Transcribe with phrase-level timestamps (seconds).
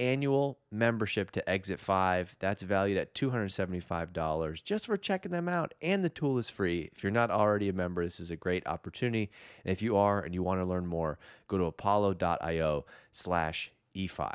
[0.00, 2.36] annual membership to Exit 5.
[2.40, 5.74] That's valued at $275 just for checking them out.
[5.82, 6.90] And the tool is free.
[6.94, 9.30] If you're not already a member, this is a great opportunity.
[9.64, 14.32] And if you are and you want to learn more, go to apollo.io slash E5.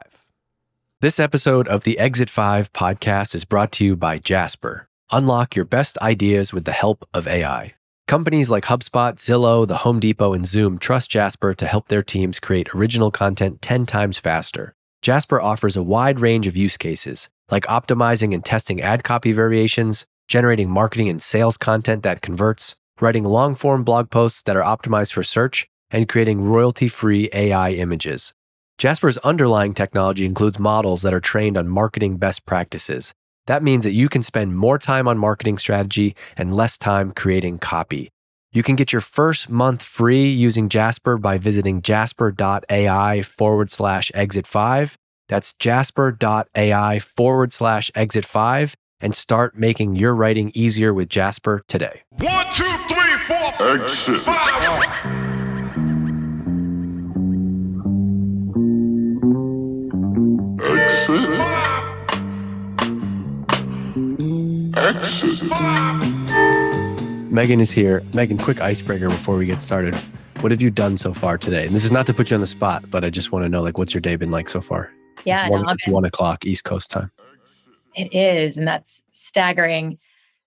[1.01, 4.87] This episode of the Exit 5 podcast is brought to you by Jasper.
[5.11, 7.73] Unlock your best ideas with the help of AI.
[8.07, 12.39] Companies like HubSpot, Zillow, the Home Depot, and Zoom trust Jasper to help their teams
[12.39, 14.74] create original content 10 times faster.
[15.05, 20.07] Jasper offers a wide range of use cases, like optimizing and testing ad copy variations,
[20.27, 25.13] generating marketing and sales content that converts, writing long form blog posts that are optimized
[25.13, 28.33] for search, and creating royalty free AI images.
[28.79, 33.13] Jasper's underlying technology includes models that are trained on marketing best practices.
[33.45, 37.59] That means that you can spend more time on marketing strategy and less time creating
[37.59, 38.09] copy.
[38.55, 44.47] You can get your first month free using Jasper by visiting jasper.ai forward slash exit
[44.47, 44.97] five.
[45.27, 52.03] That's jasper.ai forward slash exit five and start making your writing easier with Jasper today.
[52.11, 54.21] One, two, three, four, Exit.
[54.21, 54.63] five.
[64.77, 65.41] Exit.
[65.41, 66.14] Exit.
[67.35, 67.99] Meghan is here.
[68.11, 69.93] Meghan, quick icebreaker before we get started.
[70.39, 71.65] What have you done so far today?
[71.65, 73.49] And this is not to put you on the spot, but I just want to
[73.49, 74.89] know, like, what's your day been like so far?
[75.25, 77.11] Yeah, it's one, no, it's one o'clock East Coast time.
[77.93, 79.97] It is, and that's staggering.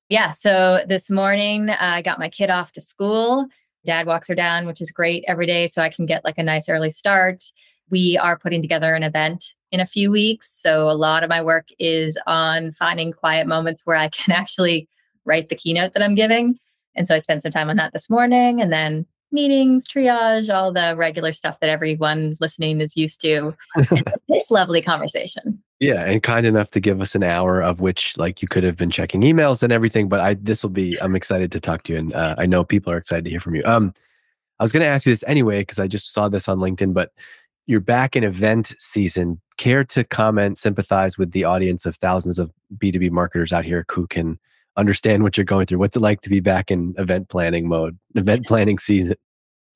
[0.09, 0.31] Yeah.
[0.31, 3.47] So this morning, uh, I got my kid off to school.
[3.85, 5.67] Dad walks her down, which is great every day.
[5.67, 7.45] So I can get like a nice early start.
[7.91, 10.51] We are putting together an event in a few weeks.
[10.59, 14.89] So a lot of my work is on finding quiet moments where I can actually
[15.27, 16.59] write the keynote that I'm giving.
[16.95, 20.73] And so I spent some time on that this morning and then meetings, triage, all
[20.73, 23.55] the regular stuff that everyone listening is used to.
[24.29, 25.63] This lovely conversation.
[25.81, 28.77] Yeah, and kind enough to give us an hour of which, like, you could have
[28.77, 30.09] been checking emails and everything.
[30.09, 31.01] But I, this will be.
[31.01, 33.41] I'm excited to talk to you, and uh, I know people are excited to hear
[33.41, 33.63] from you.
[33.65, 33.95] Um,
[34.59, 36.95] I was going to ask you this anyway because I just saw this on LinkedIn.
[36.95, 37.13] But
[37.67, 39.41] you're back in event season.
[39.57, 44.07] Care to comment, sympathize with the audience of thousands of B2B marketers out here who
[44.09, 44.39] can
[44.79, 45.79] understand what you're going through?
[45.79, 49.17] What's it like to be back in event planning mode, event planning season?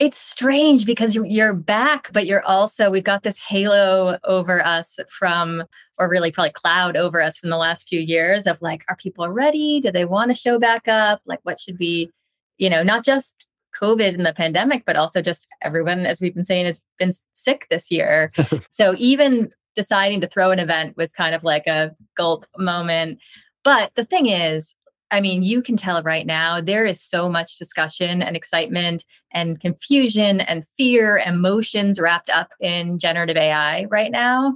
[0.03, 4.99] it's strange because you're, you're back, but you're also, we've got this halo over us
[5.09, 5.63] from,
[5.97, 9.29] or really probably cloud over us from the last few years of like, are people
[9.29, 9.79] ready?
[9.79, 11.21] Do they want to show back up?
[11.25, 12.11] Like, what should we,
[12.59, 13.47] you know, not just
[13.81, 17.69] COVID and the pandemic, but also just everyone, as we've been saying, has been sick
[17.71, 18.33] this year.
[18.69, 23.21] so even deciding to throw an event was kind of like a gulp moment.
[23.63, 24.75] But the thing is,
[25.13, 29.61] I mean, you can tell right now there is so much discussion and excitement and
[29.61, 34.55] confusion and fear, emotions wrapped up in generative AI right now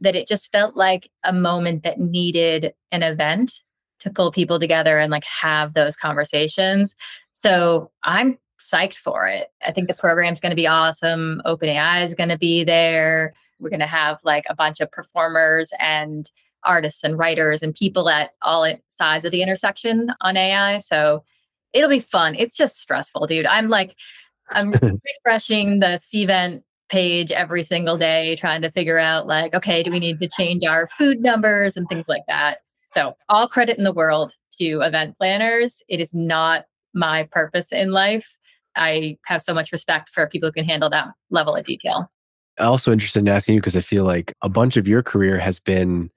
[0.00, 3.60] that it just felt like a moment that needed an event
[4.00, 6.94] to pull people together and like have those conversations.
[7.32, 9.48] So I'm psyched for it.
[9.66, 11.40] I think the program's going to be awesome.
[11.46, 13.32] OpenAI is going to be there.
[13.58, 16.30] We're going to have like a bunch of performers and
[16.64, 20.78] artists and writers and people at all sides of the intersection on AI.
[20.78, 21.24] So
[21.72, 22.34] it'll be fun.
[22.36, 23.46] It's just stressful, dude.
[23.46, 23.96] I'm like,
[24.50, 24.72] I'm
[25.24, 29.98] refreshing the Cvent page every single day, trying to figure out like, okay, do we
[29.98, 32.58] need to change our food numbers and things like that?
[32.90, 35.82] So all credit in the world to event planners.
[35.88, 38.36] It is not my purpose in life.
[38.76, 42.10] I have so much respect for people who can handle that level of detail.
[42.58, 45.58] Also interested in asking you because I feel like a bunch of your career has
[45.58, 46.10] been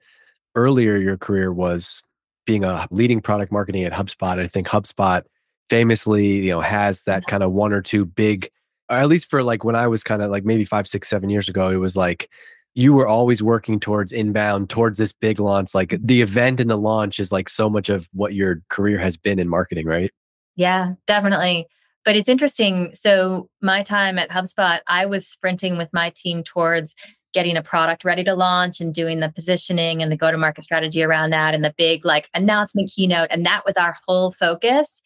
[0.58, 2.02] earlier your career was
[2.46, 4.38] being a leading product marketing at HubSpot.
[4.38, 5.22] I think HubSpot
[5.70, 8.50] famously, you know, has that kind of one or two big,
[8.90, 11.30] or at least for like when I was kind of like maybe five, six, seven
[11.30, 12.28] years ago, it was like
[12.74, 15.74] you were always working towards inbound, towards this big launch.
[15.74, 19.16] Like the event and the launch is like so much of what your career has
[19.16, 20.10] been in marketing, right?
[20.56, 21.66] Yeah, definitely.
[22.04, 22.90] But it's interesting.
[22.94, 26.94] So, my time at HubSpot, I was sprinting with my team towards
[27.38, 30.64] getting a product ready to launch and doing the positioning and the go to market
[30.64, 33.28] strategy around that and the big like announcement keynote.
[33.30, 35.00] And that was our whole focus.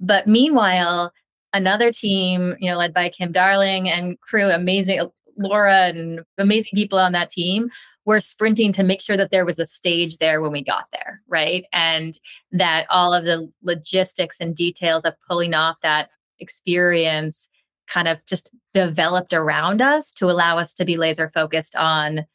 [0.00, 1.12] But meanwhile,
[1.52, 6.98] another team, you know, led by Kim Darling and crew, amazing Laura and amazing people
[6.98, 7.70] on that team
[8.04, 11.22] were sprinting to make sure that there was a stage there when we got there,
[11.28, 11.64] right?
[11.72, 12.18] And
[12.50, 16.10] that all of the logistics and details of pulling off that
[16.40, 17.48] experience
[17.88, 22.26] kind of just developed around us to allow us to be laser focused on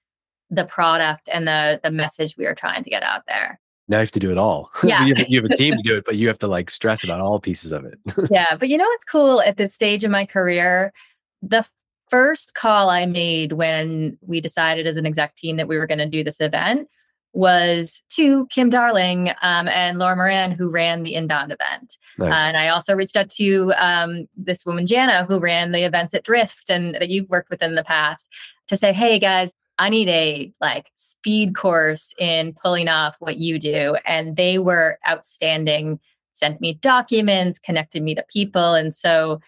[0.49, 3.59] the product and the the message we are trying to get out there.
[3.87, 4.71] Now you have to do it all.
[4.83, 5.05] Yeah.
[5.05, 7.03] you, have, you have a team to do it, but you have to like stress
[7.03, 7.99] about all pieces of it.
[8.31, 8.55] yeah.
[8.57, 10.93] But you know what's cool at this stage of my career?
[11.41, 11.65] The
[12.09, 15.99] first call I made when we decided as an exec team that we were going
[15.99, 16.87] to do this event
[17.33, 21.97] was to Kim Darling um, and Laura Moran, who ran the inbound event.
[22.17, 22.31] Nice.
[22.31, 26.13] Uh, and I also reached out to um, this woman, Jana, who ran the events
[26.13, 28.29] at Drift and that you've worked with in the past
[28.67, 33.57] to say, hey guys, I need a like speed course in pulling off what you
[33.57, 33.97] do.
[34.05, 35.99] And they were outstanding,
[36.33, 38.75] sent me documents, connected me to people.
[38.75, 39.41] And so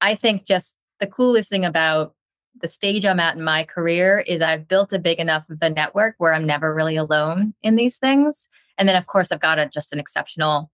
[0.00, 2.14] I think just the coolest thing about
[2.60, 5.70] the stage I'm at in my career is I've built a big enough of a
[5.70, 8.48] network where I'm never really alone in these things.
[8.78, 10.70] And then, of course, I've got a, just an exceptional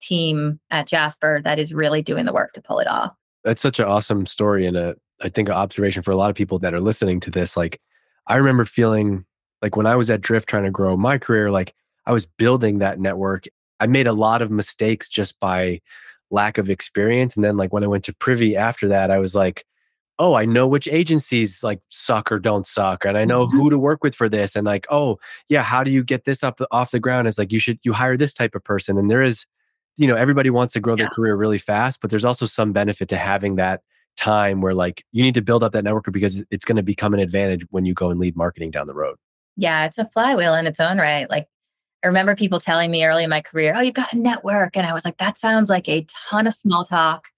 [0.00, 3.12] team at Jasper that is really doing the work to pull it off.
[3.44, 6.36] That's such an awesome story and a, I think, an observation for a lot of
[6.36, 7.56] people that are listening to this.
[7.56, 7.80] Like,
[8.26, 9.24] I remember feeling
[9.62, 11.74] like when I was at Drift trying to grow my career, like
[12.06, 13.46] I was building that network.
[13.78, 15.80] I made a lot of mistakes just by
[16.30, 17.34] lack of experience.
[17.34, 19.64] And then, like, when I went to Privy after that, I was like,
[20.20, 23.56] oh, I know which agencies like suck or don't suck, and I know mm-hmm.
[23.56, 24.54] who to work with for this.
[24.54, 25.18] And like, oh,
[25.48, 27.26] yeah, how do you get this up off the ground?
[27.26, 28.98] It's like you should you hire this type of person.
[28.98, 29.46] And there is,
[29.96, 31.04] you know, everybody wants to grow yeah.
[31.04, 33.80] their career really fast, but there's also some benefit to having that
[34.16, 37.14] time where like you need to build up that network because it's going to become
[37.14, 39.16] an advantage when you go and lead marketing down the road.
[39.56, 41.28] Yeah, it's a flywheel in its own right.
[41.30, 41.48] Like
[42.04, 44.86] I remember people telling me early in my career, "Oh, you've got a network," and
[44.86, 47.28] I was like, "That sounds like a ton of small talk."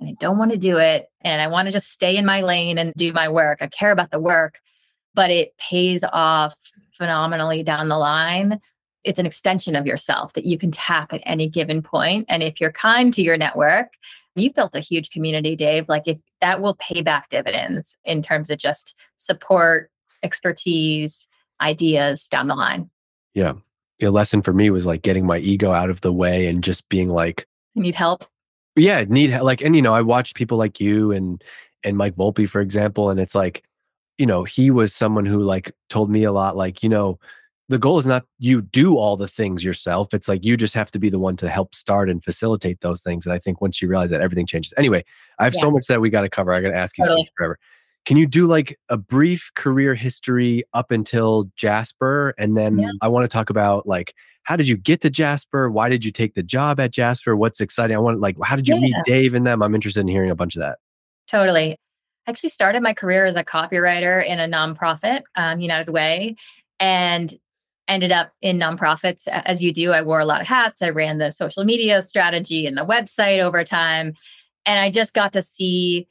[0.00, 1.08] And I don't want to do it.
[1.22, 3.58] And I want to just stay in my lane and do my work.
[3.60, 4.60] I care about the work,
[5.14, 6.54] but it pays off
[6.92, 8.60] phenomenally down the line.
[9.04, 12.26] It's an extension of yourself that you can tap at any given point.
[12.28, 13.88] And if you're kind to your network,
[14.34, 15.88] you've built a huge community, Dave.
[15.88, 19.90] Like if that will pay back dividends in terms of just support,
[20.22, 21.28] expertise,
[21.60, 22.90] ideas down the line.
[23.34, 23.54] Yeah.
[24.00, 26.88] A lesson for me was like getting my ego out of the way and just
[26.88, 27.46] being like,
[27.76, 28.26] I need help
[28.78, 31.42] yeah need like and you know i watched people like you and
[31.84, 33.62] and mike volpe for example and it's like
[34.18, 37.18] you know he was someone who like told me a lot like you know
[37.68, 40.90] the goal is not you do all the things yourself it's like you just have
[40.90, 43.80] to be the one to help start and facilitate those things and i think once
[43.80, 45.04] you realize that everything changes anyway
[45.38, 45.60] i have yeah.
[45.60, 47.26] so much that we got to cover i got to ask you totally.
[47.36, 47.58] forever
[48.04, 52.90] can you do like a brief career history up until jasper and then yeah.
[53.02, 54.14] i want to talk about like
[54.48, 55.70] how did you get to Jasper?
[55.70, 57.36] Why did you take the job at Jasper?
[57.36, 57.94] What's exciting?
[57.94, 58.80] I want like how did you yeah.
[58.80, 59.62] meet Dave and them?
[59.62, 60.78] I'm interested in hearing a bunch of that.
[61.30, 61.72] Totally.
[62.26, 66.36] I actually started my career as a copywriter in a nonprofit, um, United Way,
[66.80, 67.38] and
[67.88, 69.92] ended up in nonprofits as you do.
[69.92, 70.80] I wore a lot of hats.
[70.80, 74.14] I ran the social media strategy and the website over time.
[74.64, 76.08] And I just got to see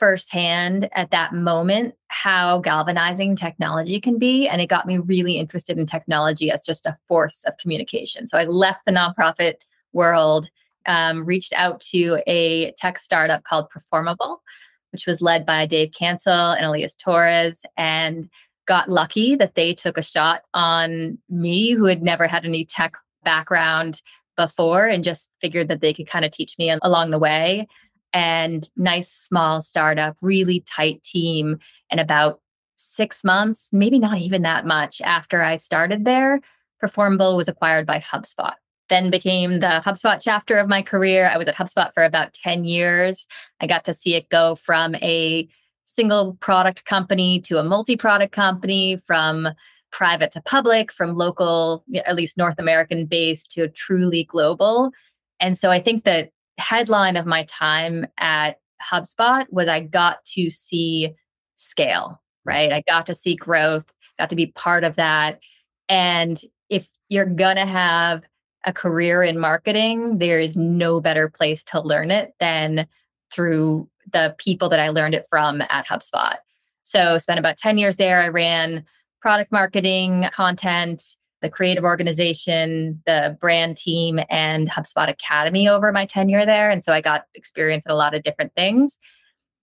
[0.00, 4.48] firsthand at that moment how galvanizing technology can be.
[4.48, 8.26] And it got me really interested in technology as just a force of communication.
[8.26, 9.56] So I left the nonprofit
[9.92, 10.48] world,
[10.86, 14.42] um, reached out to a tech startup called Performable,
[14.90, 18.28] which was led by Dave Cancel and Elias Torres, and
[18.66, 22.96] got lucky that they took a shot on me, who had never had any tech
[23.22, 24.00] background
[24.36, 27.68] before, and just figured that they could kind of teach me along the way
[28.12, 31.58] and nice small startup, really tight team.
[31.90, 32.40] And about
[32.76, 36.40] six months, maybe not even that much after I started there,
[36.80, 38.54] Performable was acquired by HubSpot.
[38.88, 41.28] Then became the HubSpot chapter of my career.
[41.28, 43.26] I was at HubSpot for about 10 years.
[43.60, 45.46] I got to see it go from a
[45.84, 49.48] single product company to a multi product company, from
[49.92, 54.90] private to public, from local, at least North American based to truly global.
[55.38, 60.50] And so I think that headline of my time at HubSpot was I got to
[60.50, 61.12] see
[61.56, 62.18] scale, mm.
[62.44, 62.72] right?
[62.72, 63.84] I got to see growth,
[64.18, 65.40] got to be part of that.
[65.88, 68.22] And if you're going to have
[68.64, 72.86] a career in marketing, there is no better place to learn it than
[73.32, 76.36] through the people that I learned it from at HubSpot.
[76.82, 78.20] So, spent about 10 years there.
[78.20, 78.84] I ran
[79.20, 81.02] product marketing, content,
[81.42, 86.70] the creative organization, the brand team, and HubSpot Academy over my tenure there.
[86.70, 88.98] And so I got experience in a lot of different things.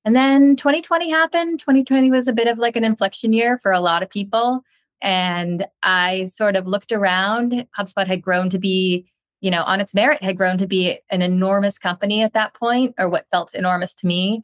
[0.06, 1.60] And then 2020 happened.
[1.60, 4.62] 2020 was a bit of like an inflection year for a lot of people.
[5.02, 7.68] And I sort of looked around.
[7.78, 9.06] HubSpot had grown to be,
[9.42, 12.96] you know, on its merit, had grown to be an enormous company at that point,
[12.98, 14.42] or what felt enormous to me.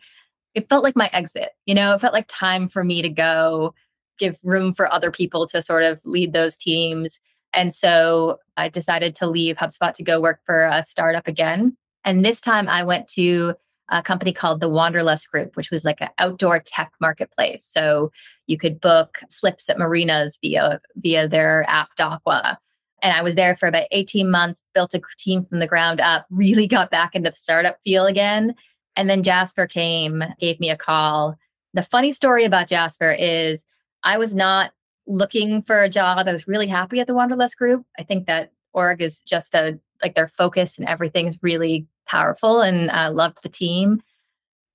[0.54, 3.74] It felt like my exit, you know, it felt like time for me to go
[4.20, 7.20] give room for other people to sort of lead those teams.
[7.54, 11.78] And so I decided to leave HubSpot to go work for a startup again.
[12.04, 13.56] And this time I went to
[13.90, 17.66] a company called the Wanderlust Group, which was like an outdoor tech marketplace.
[17.66, 18.12] So
[18.48, 22.58] you could book slips at marinas via via their app Dockwa.
[23.02, 26.26] And I was there for about 18 months, built a team from the ground up,
[26.30, 28.56] really got back into the startup feel again.
[28.96, 31.36] And then Jasper came, gave me a call.
[31.74, 33.64] The funny story about Jasper is
[34.04, 34.72] I was not
[35.08, 36.28] looking for a job.
[36.28, 37.86] I was really happy at the Wanderlust Group.
[37.98, 42.62] I think that org is just a like their focus and everything is really powerful,
[42.62, 44.02] and I uh, loved the team.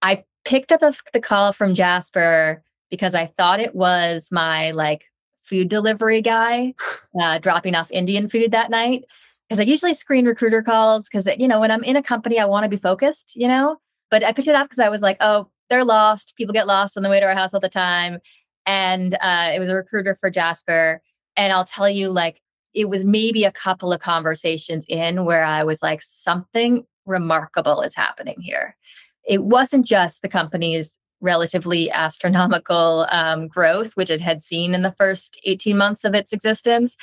[0.03, 5.05] I picked up a, the call from Jasper because I thought it was my like
[5.43, 6.75] food delivery guy
[7.21, 9.05] uh, dropping off Indian food that night.
[9.49, 12.45] Because I usually screen recruiter calls because you know when I'm in a company I
[12.45, 13.77] want to be focused, you know.
[14.11, 16.35] But I picked it up because I was like, oh, they're lost.
[16.37, 18.21] People get lost on the way to our house all the time
[18.69, 21.01] and uh, it was a recruiter for Jasper.
[21.37, 22.43] And I'll tell you, like,
[22.75, 27.95] it was maybe a couple of conversations in where I was like, something remarkable is
[27.95, 28.77] happening here.
[29.27, 34.95] It wasn't just the company's relatively astronomical um, growth, which it had seen in the
[34.99, 36.95] first 18 months of its existence,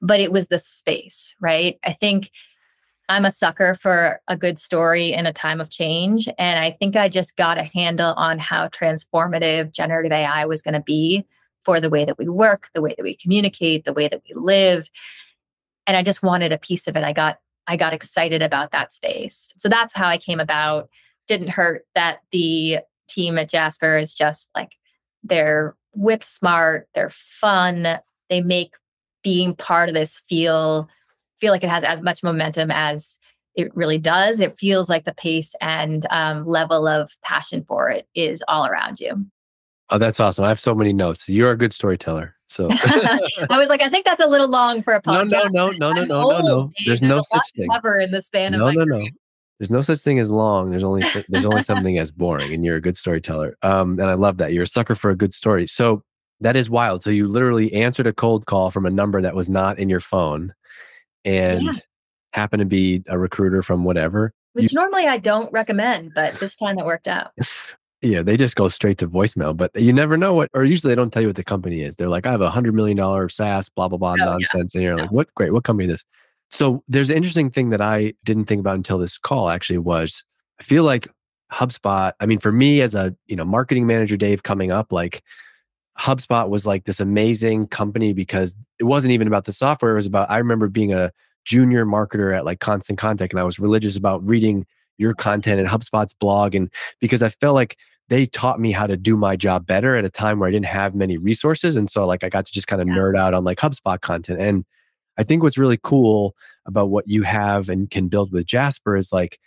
[0.00, 1.78] but it was the space, right?
[1.84, 2.32] I think
[3.12, 6.30] I'm a sucker for a good story in a time of change.
[6.38, 10.72] And I think I just got a handle on how transformative generative AI was going
[10.72, 11.26] to be
[11.62, 14.34] for the way that we work, the way that we communicate, the way that we
[14.34, 14.88] live.
[15.86, 17.04] And I just wanted a piece of it.
[17.04, 19.52] I got I got excited about that space.
[19.58, 20.88] So that's how I came about.
[21.28, 22.78] Didn't hurt that the
[23.10, 24.72] team at Jasper is just like
[25.22, 27.98] they're whip smart, they're fun,
[28.30, 28.72] they make
[29.22, 30.88] being part of this feel
[31.42, 33.18] feel like it has as much momentum as
[33.56, 34.38] it really does.
[34.38, 39.00] It feels like the pace and um, level of passion for it is all around
[39.00, 39.26] you.
[39.90, 40.44] Oh, that's awesome.
[40.44, 41.28] I have so many notes.
[41.28, 42.36] You're a good storyteller.
[42.46, 45.30] So I was like, I think that's a little long for a podcast.
[45.30, 46.70] No, no, no, no, no, no, no, no.
[46.86, 47.68] There's, There's no such thing.
[47.68, 49.08] Cover in the span no, of no, no, no.
[49.58, 50.70] There's no such thing as long.
[50.70, 53.56] There's only there's only something as boring, and you're a good storyteller.
[53.62, 54.52] Um, and I love that.
[54.52, 55.66] You're a sucker for a good story.
[55.66, 56.02] So
[56.40, 57.02] that is wild.
[57.02, 60.00] So you literally answered a cold call from a number that was not in your
[60.00, 60.54] phone
[61.24, 61.72] and yeah.
[62.32, 64.32] happen to be a recruiter from whatever.
[64.54, 67.32] Which you, normally I don't recommend, but this time it worked out.
[68.02, 70.96] yeah, they just go straight to voicemail, but you never know what, or usually they
[70.96, 71.96] don't tell you what the company is.
[71.96, 74.74] They're like, I have a hundred million dollar SaaS, blah, blah, blah, oh, nonsense.
[74.74, 74.78] Yeah.
[74.78, 75.34] And you're like, what?
[75.34, 75.52] Great.
[75.52, 76.04] What company is this?
[76.50, 80.22] So there's an interesting thing that I didn't think about until this call actually was
[80.60, 81.08] I feel like
[81.50, 85.22] HubSpot, I mean, for me as a, you know, marketing manager, Dave coming up, like
[85.98, 89.92] HubSpot was like this amazing company because it wasn't even about the software.
[89.92, 91.12] It was about, I remember being a
[91.44, 94.66] junior marketer at like Constant Contact and I was religious about reading
[94.98, 96.54] your content and HubSpot's blog.
[96.54, 96.70] And
[97.00, 97.76] because I felt like
[98.08, 100.66] they taught me how to do my job better at a time where I didn't
[100.66, 101.76] have many resources.
[101.76, 102.94] And so like I got to just kind of yeah.
[102.94, 104.40] nerd out on like HubSpot content.
[104.40, 104.64] And
[105.18, 106.34] I think what's really cool
[106.66, 109.38] about what you have and can build with Jasper is like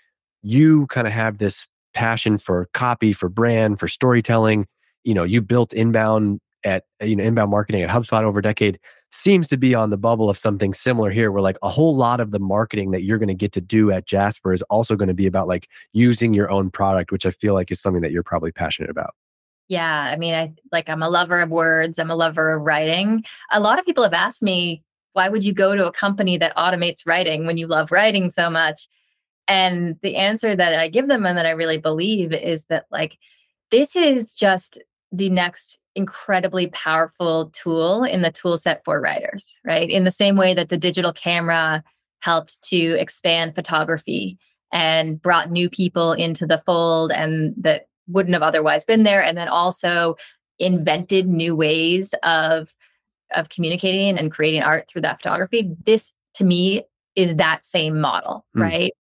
[0.42, 4.68] you kind of have this passion for copy, for brand, for storytelling
[5.06, 8.80] you know you built inbound at you know inbound marketing at HubSpot over a decade
[9.12, 12.20] seems to be on the bubble of something similar here where like a whole lot
[12.20, 15.08] of the marketing that you're going to get to do at Jasper is also going
[15.08, 18.12] to be about like using your own product which I feel like is something that
[18.12, 19.14] you're probably passionate about.
[19.68, 23.24] Yeah, I mean I like I'm a lover of words, I'm a lover of writing.
[23.52, 24.84] A lot of people have asked me
[25.14, 28.50] why would you go to a company that automates writing when you love writing so
[28.50, 28.90] much?
[29.48, 33.18] And the answer that I give them and that I really believe is that like
[33.72, 34.82] this is just
[35.18, 39.90] the next incredibly powerful tool in the tool set for writers, right?
[39.90, 41.84] In the same way that the digital camera
[42.22, 44.38] helped to expand photography
[44.72, 49.38] and brought new people into the fold and that wouldn't have otherwise been there and
[49.38, 50.16] then also
[50.60, 52.70] invented new ways of
[53.36, 56.84] of communicating and creating art through that photography this to me
[57.16, 58.62] is that same model mm.
[58.62, 58.94] right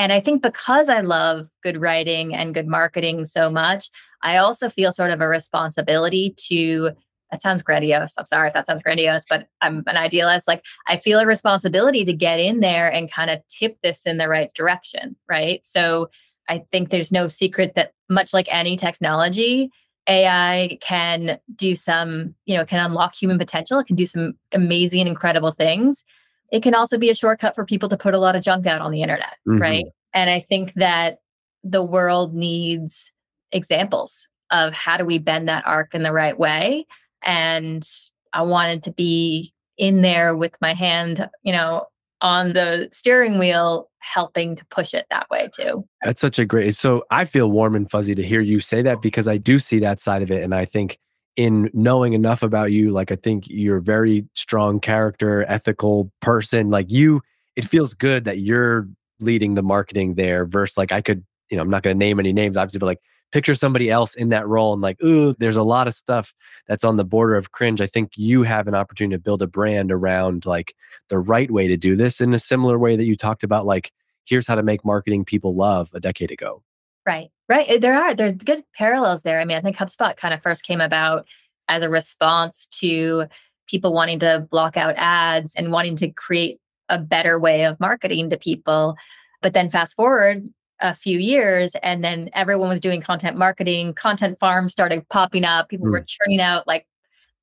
[0.00, 3.90] and I think because I love good writing and good marketing so much,
[4.22, 6.92] I also feel sort of a responsibility to
[7.30, 8.14] that sounds grandiose.
[8.16, 10.48] I'm sorry if that sounds grandiose, but I'm an idealist.
[10.48, 14.16] Like I feel a responsibility to get in there and kind of tip this in
[14.16, 15.16] the right direction.
[15.28, 15.60] Right.
[15.66, 16.08] So
[16.48, 19.70] I think there's no secret that much like any technology,
[20.08, 23.78] AI can do some, you know, can unlock human potential.
[23.78, 26.02] It can do some amazing, incredible things.
[26.50, 28.80] It can also be a shortcut for people to put a lot of junk out
[28.80, 29.36] on the internet.
[29.46, 29.60] Mhm.
[29.60, 29.84] Right.
[30.12, 31.18] And I think that
[31.62, 33.12] the world needs
[33.52, 36.86] examples of how do we bend that arc in the right way.
[37.22, 37.88] And
[38.32, 41.86] I wanted to be in there with my hand, you know,
[42.20, 45.86] on the steering wheel, helping to push it that way too.
[46.02, 46.74] That's such a great.
[46.74, 49.78] So I feel warm and fuzzy to hear you say that because I do see
[49.80, 50.98] that side of it, and I think
[51.36, 56.70] in knowing enough about you, like I think you're a very strong character, ethical person.
[56.70, 57.22] Like you,
[57.56, 58.88] it feels good that you're
[59.20, 60.44] leading the marketing there.
[60.44, 62.86] Versus like I could, you know, I'm not going to name any names, obviously, but
[62.86, 63.00] like
[63.32, 66.34] picture somebody else in that role and like, ooh, there's a lot of stuff
[66.66, 67.80] that's on the border of cringe.
[67.80, 70.74] I think you have an opportunity to build a brand around like
[71.08, 73.92] the right way to do this in a similar way that you talked about, like
[74.24, 76.62] here's how to make marketing people love a decade ago.
[77.06, 77.30] Right.
[77.48, 77.68] Right.
[77.68, 79.40] Uh, There are there's good parallels there.
[79.40, 81.26] I mean, I think HubSpot kind of first came about
[81.68, 83.26] as a response to
[83.68, 88.30] people wanting to block out ads and wanting to create a better way of marketing
[88.30, 88.96] to people.
[89.42, 90.42] But then fast forward
[90.80, 95.68] a few years and then everyone was doing content marketing, content farms started popping up.
[95.68, 95.92] People Mm.
[95.92, 96.86] were churning out like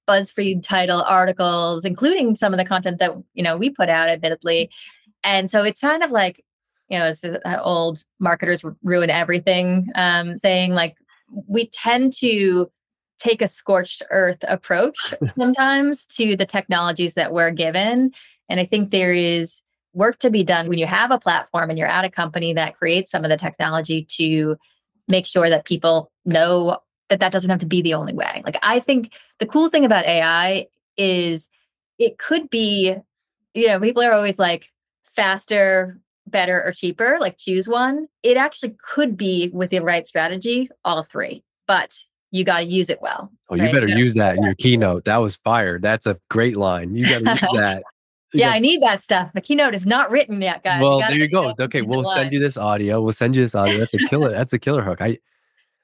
[0.08, 4.70] BuzzFeed title articles, including some of the content that you know we put out, admittedly.
[5.24, 6.44] And so it's kind of like,
[6.90, 10.96] you know, it's this uh, old marketers ruin everything, um, saying like
[11.48, 12.70] we tend to
[13.20, 18.12] take a scorched earth approach sometimes to the technologies that we're given.
[18.50, 19.62] And I think there is
[19.94, 22.78] work to be done when you have a platform and you're at a company that
[22.78, 24.56] creates some of the technology to
[25.08, 26.78] make sure that people know
[27.10, 28.42] that that doesn't have to be the only way.
[28.46, 30.68] Like I think the cool thing about AI
[30.98, 31.50] is
[31.98, 32.96] it could be,
[33.54, 34.70] you know, people are always like
[35.16, 36.00] faster,
[36.30, 38.08] better, or cheaper, like choose one.
[38.24, 41.98] It actually could be with the right strategy, all three, but
[42.32, 43.32] you got to use it well.
[43.50, 45.06] Oh, you better gotta- use that in your keynote.
[45.06, 45.80] That was fire.
[45.80, 46.96] That's a great line.
[46.96, 47.84] You got to use that.
[48.34, 49.32] Yeah, I need that stuff.
[49.34, 50.82] The keynote is not written yet, guys.
[50.82, 51.54] well, there you go.
[51.60, 53.02] Okay, we'll send you this audio.
[53.02, 53.78] We'll send you this audio.
[53.78, 54.30] That's a killer.
[54.32, 55.02] That's a killer hook.
[55.02, 55.18] I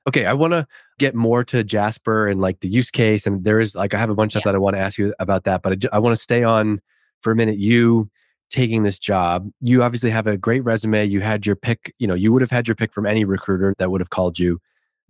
[0.07, 0.25] okay.
[0.25, 0.67] I want to
[0.99, 4.09] get more to Jasper and like the use case, and there is like I have
[4.09, 5.99] a bunch of stuff that I want to ask you about that, but I, I
[5.99, 6.81] want to stay on
[7.21, 7.57] for a minute.
[7.57, 8.09] You
[8.49, 11.05] taking this job, you obviously have a great resume.
[11.05, 11.93] You had your pick.
[11.99, 14.39] You know, you would have had your pick from any recruiter that would have called
[14.39, 14.59] you.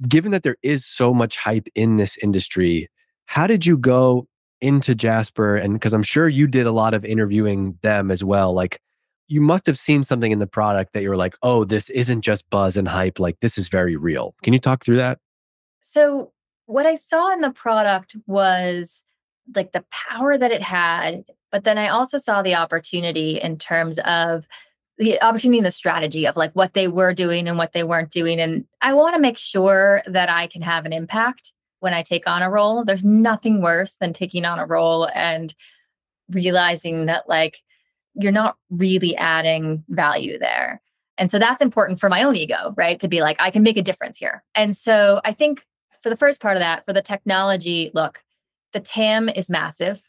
[0.08, 2.90] Given that there is so much hype in this industry,
[3.26, 4.28] how did you go
[4.62, 5.56] into Jasper?
[5.56, 8.80] And because I'm sure you did a lot of interviewing them as well, like
[9.28, 12.50] you must have seen something in the product that you're like, oh, this isn't just
[12.50, 13.20] buzz and hype.
[13.20, 14.36] Like this is very real.
[14.44, 15.20] Can you talk through that?
[15.82, 16.32] So
[16.66, 19.04] what I saw in the product was
[19.56, 24.00] like the power that it had, but then I also saw the opportunity in terms
[24.00, 24.48] of
[24.98, 28.10] the opportunity and the strategy of like what they were doing and what they weren't
[28.10, 28.42] doing.
[28.42, 32.28] And I want to make sure that I can have an impact when I take
[32.28, 32.84] on a role.
[32.84, 35.54] There's nothing worse than taking on a role and
[36.32, 37.60] realizing that like
[38.16, 40.82] you're not really adding value there.
[41.20, 43.00] And so that's important for my own ego, right?
[43.00, 44.44] To be like, I can make a difference here.
[44.56, 45.64] And so I think
[46.02, 48.24] for the first part of that, for the technology, look,
[48.72, 50.02] the TAM is massive.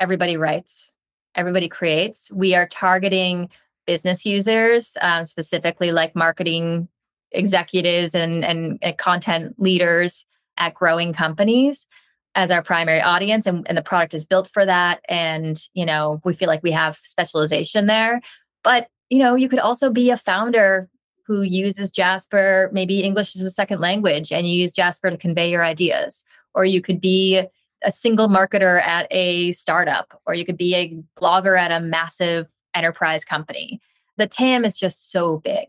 [0.00, 0.92] Everybody writes,
[1.34, 2.30] everybody creates.
[2.32, 3.48] We are targeting
[3.86, 6.88] business users, um, specifically like marketing
[7.32, 10.26] executives and, and, and content leaders
[10.56, 11.86] at growing companies
[12.34, 16.20] as our primary audience and, and the product is built for that and you know
[16.24, 18.20] we feel like we have specialization there
[18.62, 20.88] but you know you could also be a founder
[21.26, 25.50] who uses jasper maybe english is a second language and you use jasper to convey
[25.50, 27.42] your ideas or you could be
[27.84, 32.46] a single marketer at a startup or you could be a blogger at a massive
[32.74, 33.80] enterprise company
[34.16, 35.68] the tam is just so big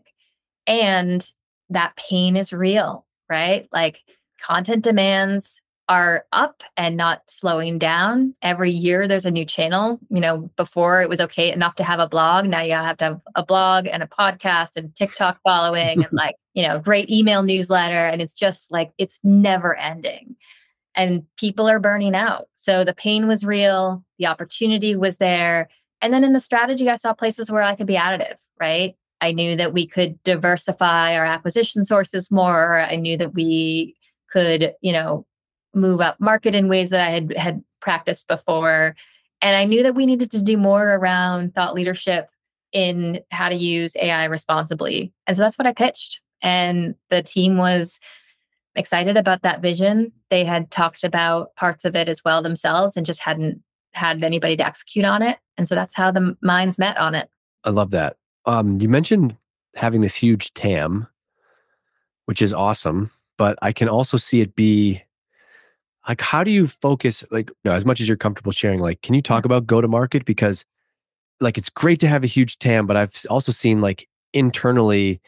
[0.66, 1.32] and
[1.70, 4.02] that pain is real right like
[4.40, 8.34] content demands are up and not slowing down.
[8.42, 10.00] Every year there's a new channel.
[10.10, 12.46] You know, before it was okay enough to have a blog.
[12.46, 16.36] Now you have to have a blog and a podcast and TikTok following and like,
[16.54, 18.06] you know, great email newsletter.
[18.06, 20.36] And it's just like, it's never ending.
[20.96, 22.48] And people are burning out.
[22.56, 25.68] So the pain was real, the opportunity was there.
[26.00, 28.96] And then in the strategy, I saw places where I could be additive, right?
[29.20, 32.80] I knew that we could diversify our acquisition sources more.
[32.80, 33.94] I knew that we
[34.30, 35.26] could, you know,
[35.74, 38.96] move up market in ways that I had had practiced before.
[39.42, 42.28] And I knew that we needed to do more around thought leadership
[42.72, 45.12] in how to use AI responsibly.
[45.26, 46.20] And so that's what I pitched.
[46.42, 48.00] And the team was
[48.76, 50.12] excited about that vision.
[50.30, 53.62] They had talked about parts of it as well themselves and just hadn't
[53.92, 55.38] had anybody to execute on it.
[55.56, 57.28] And so that's how the minds met on it.
[57.64, 58.16] I love that.
[58.44, 59.36] Um, you mentioned
[59.74, 61.06] having this huge TAM,
[62.26, 65.02] which is awesome, but I can also see it be
[66.08, 67.24] like, how do you focus?
[67.30, 69.80] Like, you know, as much as you're comfortable sharing, like, can you talk about go
[69.80, 70.24] to market?
[70.24, 70.64] Because,
[71.40, 75.20] like, it's great to have a huge TAM, but I've also seen like internally,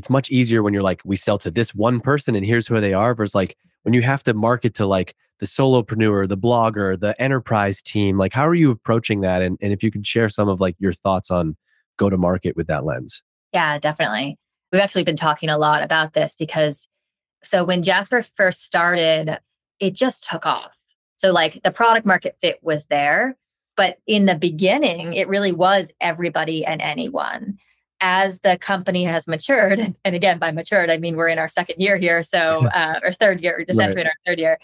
[0.00, 2.80] it's much easier when you're like, we sell to this one person and here's who
[2.80, 6.98] they are, versus like when you have to market to like the solopreneur, the blogger,
[6.98, 8.16] the enterprise team.
[8.16, 9.42] Like, how are you approaching that?
[9.42, 11.54] And, and if you could share some of like your thoughts on
[11.98, 13.22] go to market with that lens.
[13.52, 14.38] Yeah, definitely.
[14.72, 16.88] We've actually been talking a lot about this because
[17.42, 19.38] so when Jasper first started,
[19.80, 20.72] it just took off.
[21.16, 23.36] So, like, the product market fit was there.
[23.76, 27.58] But in the beginning, it really was everybody and anyone.
[28.00, 31.80] As the company has matured, and again, by matured, I mean we're in our second
[31.80, 32.38] year here, so
[32.74, 33.88] uh, or third year, just right.
[33.88, 34.58] entering our third year.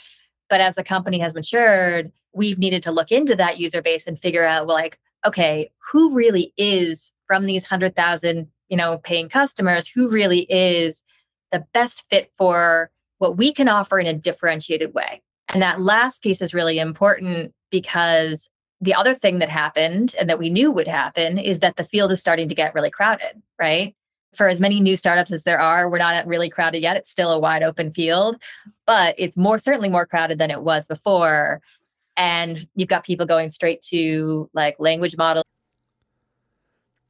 [0.48, 4.20] But as the company has matured, we've needed to look into that user base and
[4.20, 9.88] figure out, well, like, okay, who really is from these 100,000, you know, paying customers,
[9.88, 11.02] who really is
[11.50, 15.22] the best fit for what we can offer in a differentiated way.
[15.48, 20.38] And that last piece is really important because the other thing that happened and that
[20.38, 23.94] we knew would happen is that the field is starting to get really crowded, right?
[24.34, 26.96] For as many new startups as there are, we're not really crowded yet.
[26.96, 28.36] It's still a wide open field,
[28.86, 31.62] but it's more certainly more crowded than it was before.
[32.18, 35.46] And you've got people going straight to like language models.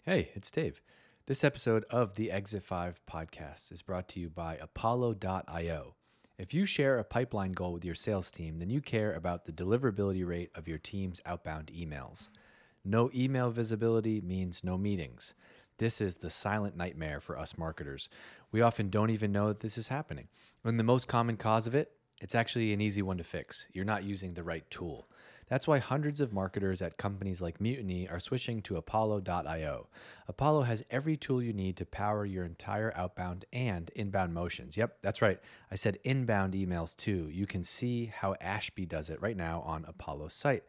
[0.02, 0.80] Hey, it's Dave.
[1.26, 5.95] This episode of the Exit 5 podcast is brought to you by Apollo.io.
[6.38, 9.52] If you share a pipeline goal with your sales team, then you care about the
[9.52, 12.28] deliverability rate of your team's outbound emails.
[12.84, 15.34] No email visibility means no meetings.
[15.78, 18.10] This is the silent nightmare for us marketers.
[18.52, 20.28] We often don't even know that this is happening.
[20.62, 23.66] And the most common cause of it, it's actually an easy one to fix.
[23.72, 25.08] You're not using the right tool.
[25.48, 29.86] That's why hundreds of marketers at companies like Mutiny are switching to Apollo.io.
[30.26, 34.76] Apollo has every tool you need to power your entire outbound and inbound motions.
[34.76, 35.38] Yep, that's right.
[35.70, 37.28] I said inbound emails too.
[37.30, 40.64] You can see how Ashby does it right now on Apollo's site.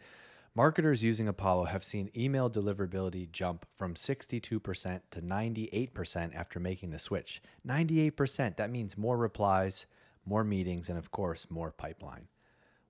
[0.54, 6.98] Marketers using Apollo have seen email deliverability jump from 62% to 98% after making the
[6.98, 7.42] switch.
[7.68, 9.86] 98%, that means more replies,
[10.26, 12.28] more meetings, and of course, more pipeline.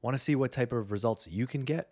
[0.08, 1.90] Want to see what type of results you can get?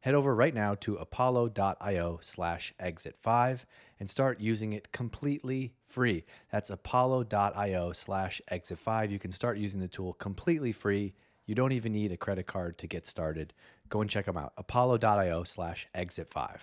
[0.00, 3.66] Head over right now to apollo.io slash exit5
[4.00, 6.24] and start using it completely free.
[6.50, 9.12] That's apollo.io slash exit5.
[9.12, 11.14] You can start using the tool completely free.
[11.46, 13.52] You don't even need a credit card to get started.
[13.90, 14.54] Go and check them out.
[14.56, 16.62] apollo.io slash exit5.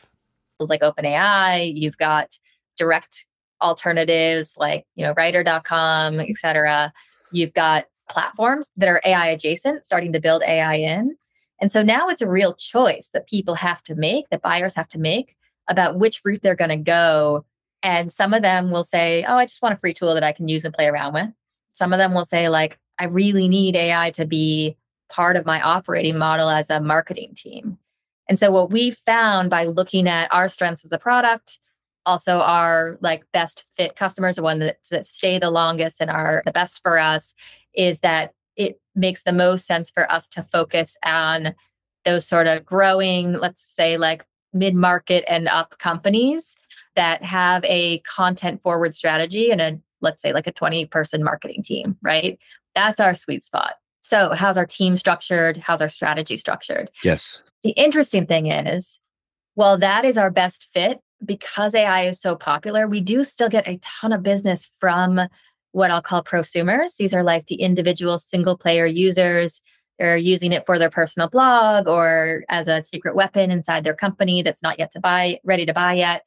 [0.60, 2.38] Like OpenAI, you've got
[2.76, 3.26] direct
[3.62, 6.92] alternatives like, you know, writer.com, et cetera.
[7.32, 11.16] You've got platforms that are AI adjacent, starting to build AI in.
[11.62, 14.90] And so now it's a real choice that people have to make, that buyers have
[14.90, 15.36] to make
[15.68, 17.46] about which route they're going to go.
[17.84, 20.32] And some of them will say, Oh, I just want a free tool that I
[20.32, 21.30] can use and play around with.
[21.74, 24.76] Some of them will say, like, I really need AI to be
[25.10, 27.78] part of my operating model as a marketing team.
[28.28, 31.60] And so what we found by looking at our strengths as a product,
[32.06, 36.44] also our like best fit customers, the ones that, that stay the longest and are
[36.46, 37.34] the best for us,
[37.80, 41.56] is that it makes the most sense for us to focus on
[42.04, 46.58] those sort of growing, let's say like mid market and up companies
[46.96, 51.64] that have a content forward strategy and a, let's say like a 20 person marketing
[51.64, 52.38] team, right?
[52.76, 53.76] That's our sweet spot.
[54.02, 55.58] So, how's our team structured?
[55.58, 56.90] How's our strategy structured?
[57.04, 57.42] Yes.
[57.64, 59.00] The interesting thing is,
[59.56, 63.68] well, that is our best fit because AI is so popular, we do still get
[63.68, 65.22] a ton of business from
[65.72, 66.96] what I'll call prosumers.
[66.98, 69.62] These are like the individual single player users.
[69.98, 74.42] They're using it for their personal blog or as a secret weapon inside their company
[74.42, 76.24] that's not yet to buy, ready to buy yet.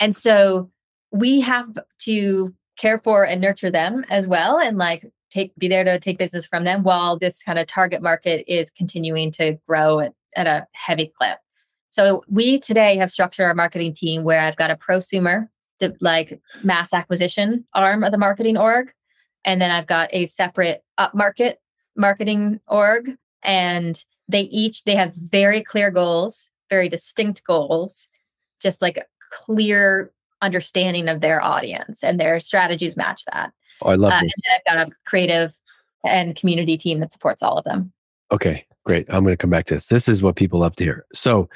[0.00, 0.70] And so
[1.10, 1.66] we have
[2.02, 6.18] to care for and nurture them as well and like take be there to take
[6.18, 10.46] business from them while this kind of target market is continuing to grow at, at
[10.46, 11.38] a heavy clip.
[11.90, 15.48] So we today have structured our marketing team where I've got a prosumer
[15.78, 18.92] the like mass acquisition arm of the marketing org.
[19.44, 21.54] And then I've got a separate upmarket
[21.96, 23.10] marketing org.
[23.42, 28.08] And they each they have very clear goals, very distinct goals,
[28.60, 30.12] just like a clear
[30.42, 33.52] understanding of their audience and their strategies match that.
[33.82, 35.54] Oh, I love uh, And I've got a creative
[36.06, 37.92] and community team that supports all of them.
[38.30, 39.06] Okay, great.
[39.08, 39.88] I'm going to come back to this.
[39.88, 41.06] This is what people love to hear.
[41.14, 41.48] So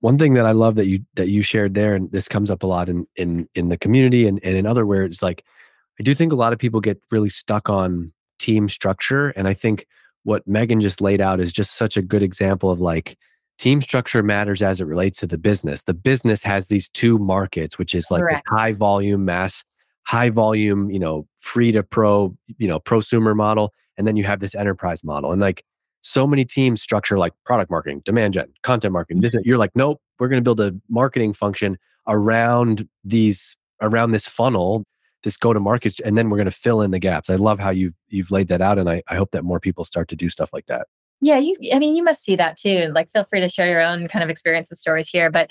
[0.00, 2.62] one thing that I love that you that you shared there, and this comes up
[2.62, 5.44] a lot in in in the community and, and in other words, like
[5.98, 9.30] I do think a lot of people get really stuck on team structure.
[9.30, 9.86] And I think
[10.22, 13.16] what Meghan just laid out is just such a good example of like
[13.58, 15.82] team structure matters as it relates to the business.
[15.82, 18.42] The business has these two markets, which is like Correct.
[18.46, 19.64] this high volume, mass,
[20.04, 23.72] high volume, you know, free to pro, you know, prosumer model.
[23.96, 25.32] And then you have this enterprise model.
[25.32, 25.64] And like
[26.00, 29.20] so many teams structure like product marketing, demand gen, content marketing.
[29.20, 29.48] This- mm-hmm.
[29.48, 34.84] You're like, nope, we're going to build a marketing function around these, around this funnel,
[35.22, 37.28] this go to market, and then we're going to fill in the gaps.
[37.28, 39.84] I love how you've you've laid that out, and I, I hope that more people
[39.84, 40.86] start to do stuff like that.
[41.20, 42.90] Yeah, you I mean you must see that too.
[42.94, 45.50] Like feel free to share your own kind of experience and stories here, but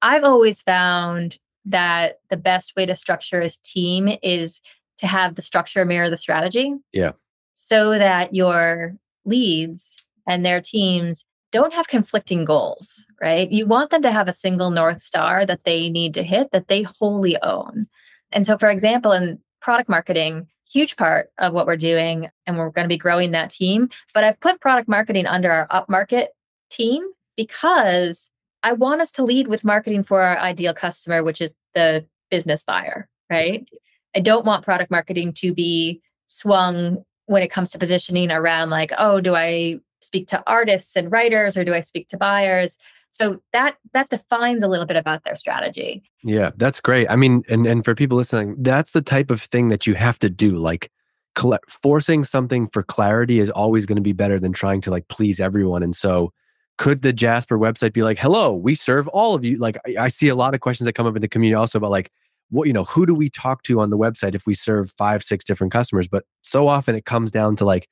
[0.00, 4.60] I've always found that the best way to structure a team is
[4.98, 6.74] to have the structure mirror the strategy.
[6.92, 7.12] Yeah.
[7.54, 9.96] So that your leads
[10.28, 13.50] and their teams don't have conflicting goals, right?
[13.50, 16.68] You want them to have a single north star that they need to hit that
[16.68, 17.86] they wholly own.
[18.30, 22.70] And so for example in product marketing, huge part of what we're doing and we're
[22.70, 26.28] going to be growing that team but I've put product marketing under our upmarket
[26.70, 27.04] team
[27.36, 28.30] because
[28.62, 32.62] I want us to lead with marketing for our ideal customer, which is the business
[32.62, 33.66] buyer, right?
[34.14, 38.92] I don't want product marketing to be swung when it comes to positioning around like,
[38.98, 42.78] oh, do I speak to artists and writers or do I speak to buyers?
[43.10, 46.02] So that that defines a little bit about their strategy.
[46.24, 47.10] Yeah, that's great.
[47.10, 50.18] I mean, and and for people listening, that's the type of thing that you have
[50.20, 50.56] to do.
[50.58, 50.90] Like,
[51.34, 55.08] colle- forcing something for clarity is always going to be better than trying to like
[55.08, 55.82] please everyone.
[55.82, 56.32] And so,
[56.78, 59.58] could the Jasper website be like, "Hello, we serve all of you"?
[59.58, 61.76] Like, I, I see a lot of questions that come up in the community also
[61.76, 62.10] about like,
[62.52, 65.24] what you know, who do we talk to on the website if we serve five,
[65.24, 66.06] six different customers?
[66.06, 67.88] But so often it comes down to like,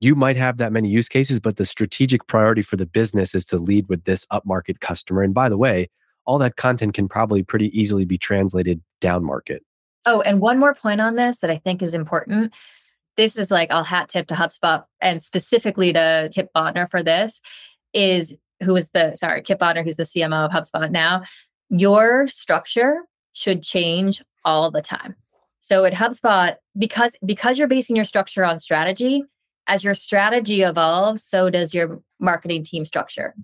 [0.00, 3.46] you might have that many use cases, but the strategic priority for the business is
[3.46, 5.22] to lead with this upmarket customer.
[5.22, 5.88] And by the way,
[6.26, 9.62] all that content can probably pretty easily be translated down market.
[10.04, 12.52] Oh, and one more point on this that I think is important.
[13.16, 17.40] This is like I'll hat tip to HubSpot and specifically to Kip Bodnar for this
[17.94, 21.22] is who is the sorry, Kip Bodnar, who's the CMO of HubSpot now.
[21.70, 22.98] Your structure
[23.32, 25.14] should change all the time.
[25.60, 29.24] So at HubSpot, because because you're basing your structure on strategy,
[29.66, 33.34] as your strategy evolves, so does your marketing team structure.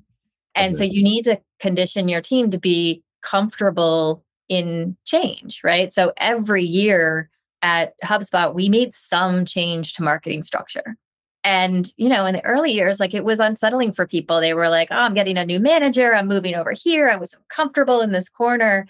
[0.55, 5.93] And so you need to condition your team to be comfortable in change, right?
[5.93, 7.31] So every year
[7.63, 10.97] at HubSpot, we made some change to marketing structure.
[11.45, 14.41] And, you know, in the early years, like it was unsettling for people.
[14.41, 16.13] They were like, oh, I'm getting a new manager.
[16.15, 17.09] I'm moving over here.
[17.09, 18.87] I was so comfortable in this corner.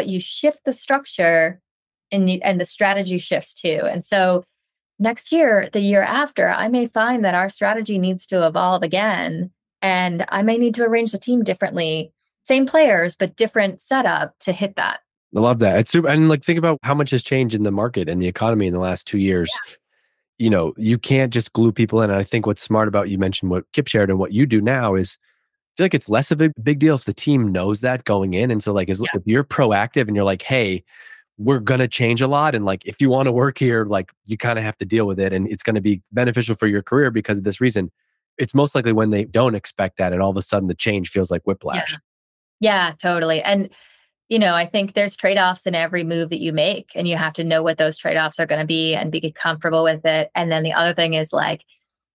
[0.00, 1.60] But you shift the structure
[2.10, 3.82] and, you, and the strategy shifts too.
[3.84, 4.44] And so
[4.98, 9.50] next year, the year after, I may find that our strategy needs to evolve again.
[9.82, 12.14] And I may need to arrange the team differently.
[12.44, 15.00] Same players, but different setup to hit that.
[15.36, 15.78] I love that.
[15.80, 18.26] It's super, and like think about how much has changed in the market and the
[18.26, 19.52] economy in the last two years.
[20.38, 22.08] You know, you can't just glue people in.
[22.08, 24.62] And I think what's smart about you mentioned what Kip shared and what you do
[24.62, 25.18] now is
[25.80, 28.50] feel like it's less of a big deal if the team knows that going in.
[28.50, 29.08] And so like as, Yeah.
[29.14, 30.84] if you're proactive and you're like, hey,
[31.38, 32.54] we're gonna change a lot.
[32.54, 35.06] And like if you want to work here, like you kind of have to deal
[35.06, 35.32] with it.
[35.32, 37.90] And it's gonna be beneficial for your career because of this reason.
[38.36, 41.08] It's most likely when they don't expect that and all of a sudden the change
[41.08, 41.96] feels like whiplash.
[42.60, 43.40] Yeah, totally.
[43.42, 43.70] And
[44.28, 47.32] you know, I think there's trade-offs in every move that you make and you have
[47.32, 50.30] to know what those trade-offs are going to be and be comfortable with it.
[50.34, 51.62] And then the other thing is like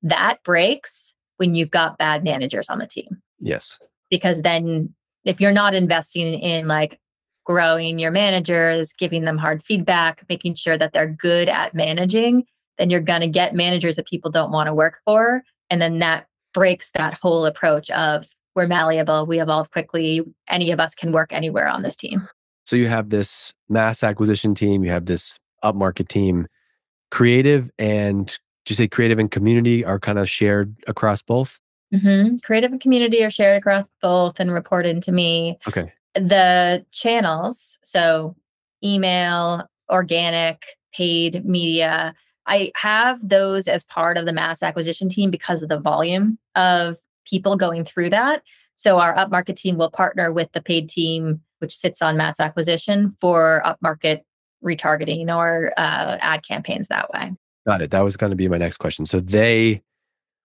[0.04, 3.80] that breaks when you've got bad managers on the team Yes.
[4.10, 4.94] because then
[5.24, 7.00] if you're not investing in like
[7.46, 12.44] growing your managers, giving them hard feedback, making sure that they're good at managing,
[12.78, 15.44] then you're going to get managers that people don't want to work for.
[15.70, 20.80] And then that breaks that whole approach of we're malleable, we evolve quickly, any of
[20.80, 22.28] us can work anywhere on this team.
[22.66, 26.48] So you have this mass acquisition team, you have this upmarket team,
[27.12, 31.60] creative and did you say creative and community are kind of shared across both?
[31.96, 32.44] Mhm.
[32.44, 35.58] Creative and community are shared across both and report into me.
[35.68, 35.92] Okay.
[36.16, 38.36] the channels so
[38.82, 42.16] email organic paid media
[42.48, 46.96] i have those as part of the mass acquisition team because of the volume of
[47.26, 48.44] people going through that
[48.76, 53.14] so our upmarket team will partner with the paid team which sits on mass acquisition
[53.20, 54.22] for upmarket
[54.64, 57.34] retargeting or uh, ad campaigns that way
[57.68, 57.92] Got it.
[57.92, 59.06] That was going to be my next question.
[59.08, 59.82] So they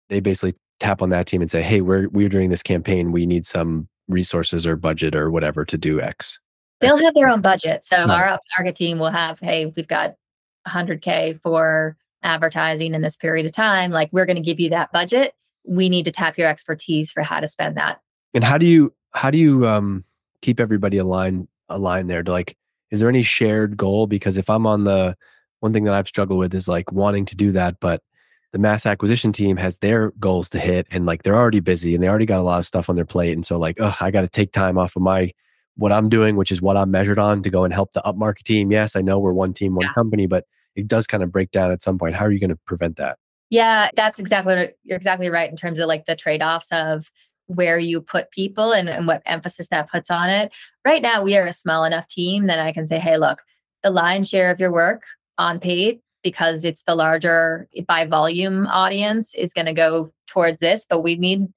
[0.09, 3.11] they basically tap on that team and say, "Hey, we're we're doing this campaign.
[3.11, 6.39] We need some resources or budget or whatever to do X."
[6.81, 8.09] they'll have their own budget so Right.
[8.09, 10.15] our upmarket team will have hey we've got
[10.65, 14.89] 100k for advertising in this period of time like we're going to give you that
[14.93, 15.33] budget
[15.65, 17.99] we need to tap your expertise for how to spend that
[18.33, 20.05] And how do you how do you um
[20.41, 22.23] keep everybody aligned aligned there?
[22.23, 22.55] To like,
[22.91, 24.07] is there any shared goal?
[24.07, 25.15] Because if I'm on the
[25.59, 28.01] one thing that I've struggled with is like wanting to do that, but
[28.51, 32.03] the mass acquisition team has their goals to hit and like they're already busy and
[32.03, 33.33] they already got a lot of stuff on their plate.
[33.33, 35.31] And so like, ugh, I got to take time off of my
[35.75, 38.43] what I'm doing, which is what I'm measured on to go and help the upmarket
[38.43, 38.71] team.
[38.71, 39.93] Yes, I know we're one team, one Yeah.
[39.93, 42.15] company, but it does kind of break down at some point.
[42.15, 43.17] How are you going to prevent that?
[43.49, 47.09] Yeah, that's exactly what you're exactly right in terms of like the trade-offs of
[47.47, 50.51] where you put people and, and what emphasis that puts on it.
[50.85, 53.41] Right now, we are a small enough team that I can say, hey, look,
[53.81, 55.03] the lion's share of your work
[55.37, 60.59] on paid because it's the larger eh, by volume audience is going to go towards
[60.59, 61.47] this, but we need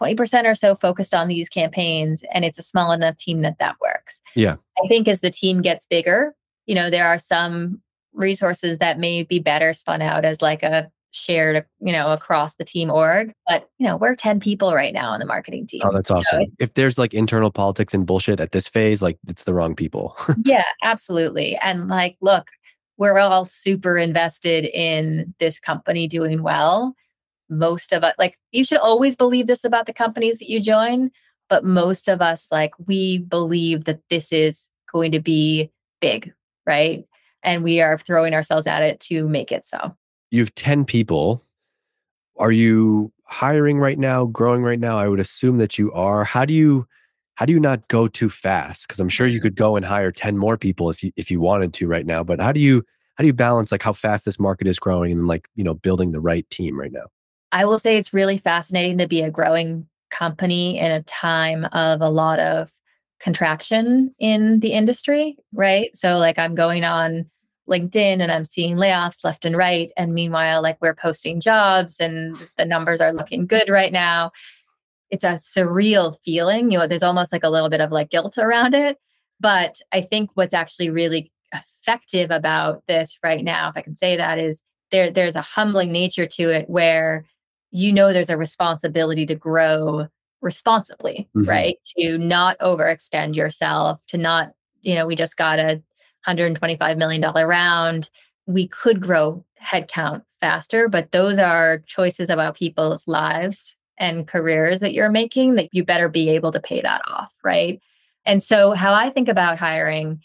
[0.00, 3.76] 20% or so focused on these campaigns and it's a small enough team that that
[3.80, 4.20] works.
[4.34, 4.56] Yeah.
[4.82, 6.34] I think as the team gets bigger,
[6.66, 7.80] you know, there are some
[8.12, 12.64] resources that may be better spun out as like a shared, you know, across the
[12.64, 13.32] team org.
[13.48, 15.82] But, you know, we're 10 people right now on the marketing team.
[15.84, 16.44] Oh, that's So awesome.
[16.58, 20.16] if there's like internal politics and bullshit at this phase, like it's the wrong people.
[20.44, 21.56] yeah, absolutely.
[21.56, 22.48] And like, look,
[23.00, 26.94] we're all super invested in this company doing well.
[27.48, 31.10] Most of us, like, you should always believe this about the companies that you join.
[31.48, 36.30] But most of us, like, we believe that this is going to be big,
[36.66, 37.04] right?
[37.42, 39.96] And we are throwing ourselves at it to make it so.
[40.30, 41.44] you have 10 people.
[42.38, 44.98] Are you hiring right now, growing right now?
[44.98, 46.24] I would assume that you are.
[46.24, 46.86] How do you
[47.40, 48.86] how do you not go too fast?
[48.86, 49.44] Because I'm sure you mm-hmm.
[49.44, 52.22] could go and hire 10 more people if you if you wanted to right now.
[52.22, 55.10] But how do you how do you balance like how fast this market is growing
[55.12, 57.06] and like, you know, building the right team right now?
[57.50, 62.02] I will say it's really fascinating to be a growing company in a time of
[62.02, 62.70] a lot of
[63.20, 65.96] contraction in the industry, right?
[65.96, 67.30] So, like, I'm going on
[67.68, 69.90] LinkedIn and I'm seeing layoffs left and right.
[69.96, 74.30] And meanwhile, like, we're posting jobs and the numbers are looking good right now.
[75.10, 76.70] It's a surreal feeling.
[76.70, 78.98] You know, there's almost like a little bit of like guilt around it.
[79.40, 84.16] But I think what's actually really effective about this right now, if I can say
[84.16, 87.24] that, is there there's a humbling nature to it where
[87.70, 90.06] you know there's a responsibility to grow
[90.42, 91.46] responsibly, Mhm.
[91.48, 91.76] right?
[91.98, 95.82] To not overextend yourself, to not, you know, we just got a
[96.26, 98.10] $125 million round.
[98.46, 104.94] We could grow headcount faster, but those are choices about people's lives and careers that
[104.94, 107.80] you're making that you better be able to pay that off, right?
[108.24, 110.20] And so, how I think about hiring,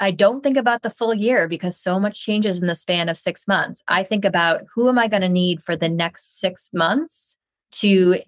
[0.00, 3.16] I don't think about the full year because so much changes in the span of
[3.16, 3.82] six months.
[3.88, 7.38] I think about who am I going to need for the next six months
[7.72, 8.18] to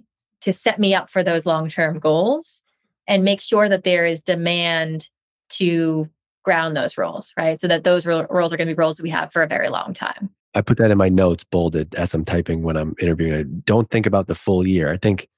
[0.42, 2.62] to set me up for those long term goals
[3.08, 5.08] and make sure that there is demand
[5.48, 6.08] to
[6.44, 7.60] ground those roles, right?
[7.60, 9.48] So that those ro- roles are going to be roles that we have for a
[9.48, 10.30] very long time.
[10.56, 13.34] I put that in my notes bolded as I'm typing when I'm interviewing.
[13.38, 14.90] I don't think about the full year.
[14.92, 15.28] I think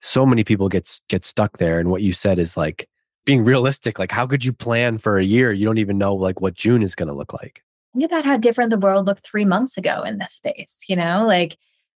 [0.00, 2.88] so many people get get stuck there and what you said is like
[3.26, 6.40] being realistic like how could you plan for a year you don't even know like
[6.40, 7.62] what June is going to look like.
[7.92, 10.84] think about how different the world looked three months ago in this space.
[10.88, 11.56] You know, like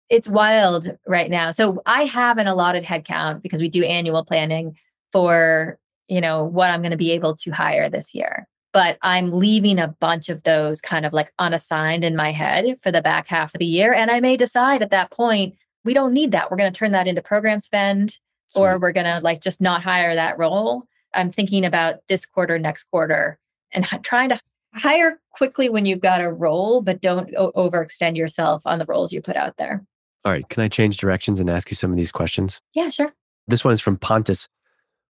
[0.10, 1.52] it's wild right now.
[1.52, 4.78] So I have an allotted headcount because we do annual planning
[5.12, 8.48] for, you know, what I'm going to be able to hire this year.
[8.74, 12.92] But I'm leaving a bunch of those kind of like unassigned in my head for
[12.92, 13.94] the back half of the year.
[13.94, 16.50] And I may decide at that point, we don't need that.
[16.50, 18.18] We're going to turn that into program spend
[18.56, 20.84] or we're going to like just not hire that role.
[21.14, 23.38] I'm thinking about this quarter, next quarter,
[23.74, 24.40] and trying to
[24.74, 29.12] hire quickly when you've got a role, but don't o- overextend yourself on the roles
[29.12, 29.84] you put out there.
[30.24, 32.62] All right, can I change directions and ask you some of these questions?
[32.74, 33.14] Yeah, sure.
[33.48, 34.48] This one is from Pontus.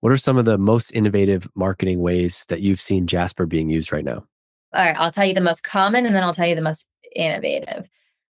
[0.06, 3.90] What are some of the most innovative marketing ways that you've seen Jasper being used
[3.90, 4.24] right now?
[4.72, 6.86] All right, I'll tell you the most common and then I'll tell you the most
[7.16, 7.88] innovative.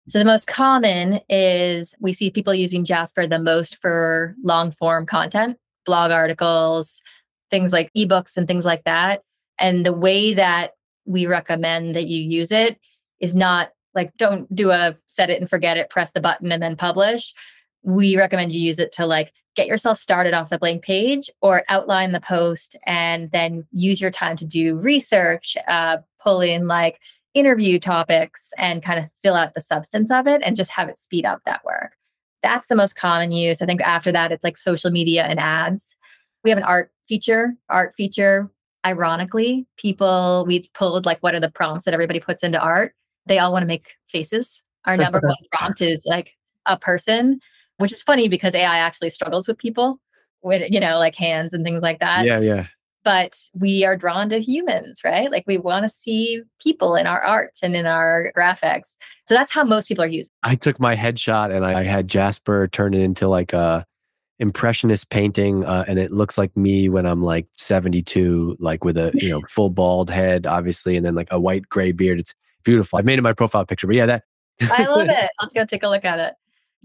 [0.08, 5.06] So, the most common is we see people using Jasper the most for long form
[5.06, 7.02] content, blog articles,
[7.52, 9.24] things like ebooks and things like that.
[9.60, 12.80] And the way that we recommend that you use it
[13.20, 16.64] is not like don't do a set it and forget it, press the button and
[16.64, 17.34] then publish.
[17.84, 21.64] We recommend you use it to like get yourself started off the blank page or
[21.70, 27.00] outline the post and then use your time to do research, uh, pull in like
[27.34, 30.98] interview topics and kind of fill out the substance of it and just have it
[30.98, 31.94] speed up that work.
[32.44, 33.62] That's the most common use.
[33.62, 35.96] I think after that, it's like social media and ads.
[36.44, 38.50] We have an art feature, art feature.
[38.86, 42.94] Ironically, people, we pulled like what are the prompts that everybody puts into art?
[43.26, 44.62] They all want to make faces.
[44.86, 46.32] Our number one prompt is like
[46.68, 47.40] a person,
[47.78, 50.00] which is funny because AI actually struggles with people
[50.44, 52.68] with, you know, like hands and things like that yeah, yeah.
[53.04, 55.32] but we are drawn to humans, right?
[55.32, 58.96] Like we want to see people in our art and in our graphics.
[59.28, 60.32] So that's how most people are using.
[60.44, 63.86] I took my headshot and I had Jasper turn it into like a
[64.40, 69.12] impressionist painting, uh, and it looks like me when I'm like 72, like with a
[69.16, 72.20] you know full bald head, obviously, and then like a white gray beard.
[72.20, 73.00] It's beautiful.
[73.00, 74.24] I've made it my profile picture, but yeah, that
[74.72, 75.30] I love it.
[75.42, 76.34] Let's go take a look at it.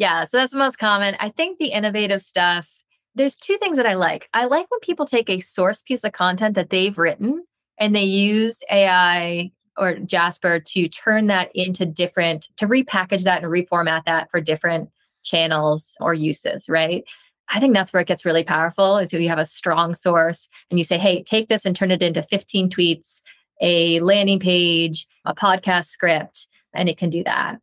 [0.00, 1.14] Yeah, so that's the most common.
[1.20, 2.66] I think the innovative stuff,
[3.14, 4.30] there's two things that I like.
[4.32, 7.44] I like when people take a source piece of content that they've written
[7.78, 13.52] and they use AI or Jasper to turn that into different, to repackage that and
[13.52, 14.88] reformat that for different
[15.22, 17.04] channels or uses, right?
[17.50, 20.78] I think that's where it gets really powerful is you have a strong source and
[20.78, 23.20] you say, hey, take this and turn it into 15 tweets,
[23.60, 27.60] a landing page, a podcast script, and it can do that.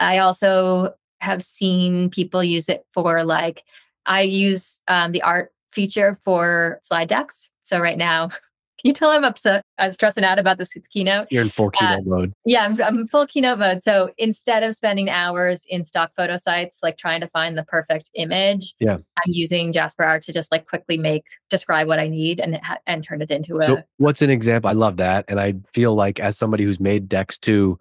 [0.00, 3.64] I also have seen people use it for like,
[4.06, 7.50] I use um, the art feature for slide decks.
[7.62, 8.30] So right now,
[8.80, 9.64] Can you tell I'm upset?
[9.78, 11.26] I was stressing out about this keynote.
[11.32, 12.32] You're in full Uh, keynote mode.
[12.44, 13.82] Yeah, I'm, I'm in full keynote mode.
[13.82, 18.08] So instead of spending hours in stock photo sites, like trying to find the perfect
[18.14, 18.94] image, Yeah.
[18.94, 23.02] I'm using Jasper Art to just like quickly make, describe what I need and and
[23.02, 23.64] turn it into a.
[23.64, 24.70] So, what's an example?
[24.70, 25.24] I love that.
[25.26, 27.80] And I feel like, as somebody who's made decks too,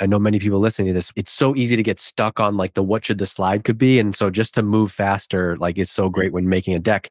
[0.00, 2.74] I know many people listening to this, it's so easy to get stuck on like
[2.74, 4.00] the what should the slide could be.
[4.00, 7.10] And so, just to move faster, like, is so great when making a deck.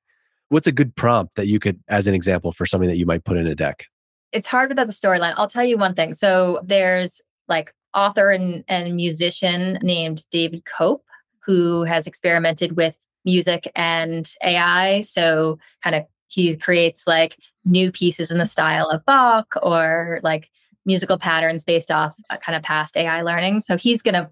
[0.49, 3.23] What's a good prompt that you could, as an example, for something that you might
[3.23, 3.85] put in a deck?
[4.31, 5.33] it's hard without the storyline.
[5.37, 6.13] I'll tell you one thing.
[6.13, 11.05] So there's like author and, and musician named David Cope
[11.39, 15.01] who has experimented with music and AI.
[15.01, 20.49] So kind of he creates like new pieces in the style of Bach or like
[20.85, 23.61] musical patterns based off uh, kind of past AI learning.
[23.61, 24.29] So he's gonna,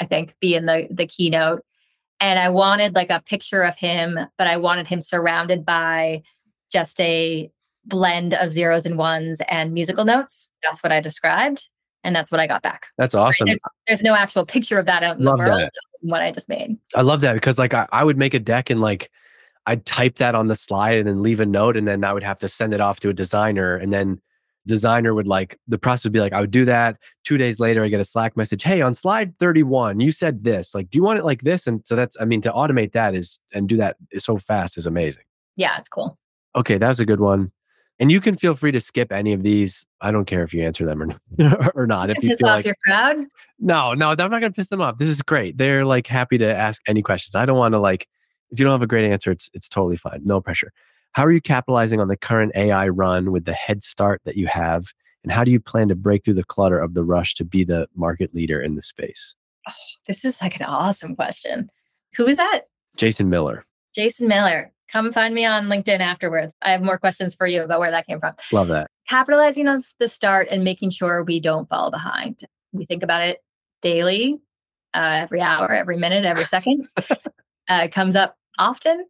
[0.00, 1.64] I think, be in the the keynote.
[2.20, 6.22] And I wanted like a picture of him, but I wanted him surrounded by
[6.70, 7.50] just a
[7.86, 10.50] blend of zeros and ones and musical notes.
[10.62, 11.66] That's what I described.
[12.04, 12.86] And that's what I got back.
[12.96, 13.46] That's awesome.
[13.46, 15.60] There's, there's no actual picture of that out in Love the world.
[15.60, 15.72] that.
[16.00, 16.78] What I just made.
[16.94, 19.10] I love that because like I, I would make a deck and like
[19.66, 22.22] I'd type that on the slide and then leave a note and then I would
[22.22, 24.20] have to send it off to a designer and then
[24.70, 27.84] designer would like the process would be like I would do that two days later
[27.84, 31.02] I get a Slack message hey on slide 31 you said this like do you
[31.02, 33.76] want it like this and so that's I mean to automate that is and do
[33.76, 35.24] that is so fast is amazing
[35.56, 36.16] Yeah, it's cool.
[36.56, 37.52] okay that was a good one
[37.98, 40.62] and you can feel free to skip any of these I don't care if you
[40.62, 41.06] answer them or
[41.36, 43.16] not, or not if you Piss feel off like your crowd.
[43.58, 44.96] no, no, I'm not going to piss them off.
[44.96, 45.58] This is great.
[45.58, 47.34] They're like happy to ask any questions.
[47.34, 48.08] I don't want to like,
[48.50, 50.22] if you don't have a great answer, it's it's totally fine.
[50.24, 50.72] No pressure.
[51.12, 54.46] How are you capitalizing on the current AI run with the head start that you
[54.46, 54.92] have?
[55.24, 57.64] And how do you plan to break through the clutter of the rush to be
[57.64, 59.34] the market leader in the space?
[60.06, 61.68] This is like an awesome question.
[62.16, 62.62] Who is that?
[62.96, 63.64] Jason Miller.
[63.94, 64.72] Jason Miller.
[64.90, 66.52] Come find me on LinkedIn afterwards.
[66.62, 68.34] I have more questions for you about where that came from.
[68.52, 68.88] Love that.
[69.08, 72.46] capitalizing on the start and making sure we don't fall behind.
[72.72, 73.38] We think about it
[73.82, 74.40] daily,
[74.94, 76.88] uh, every hour, every minute, every second.
[76.98, 79.06] uh, it comes up often.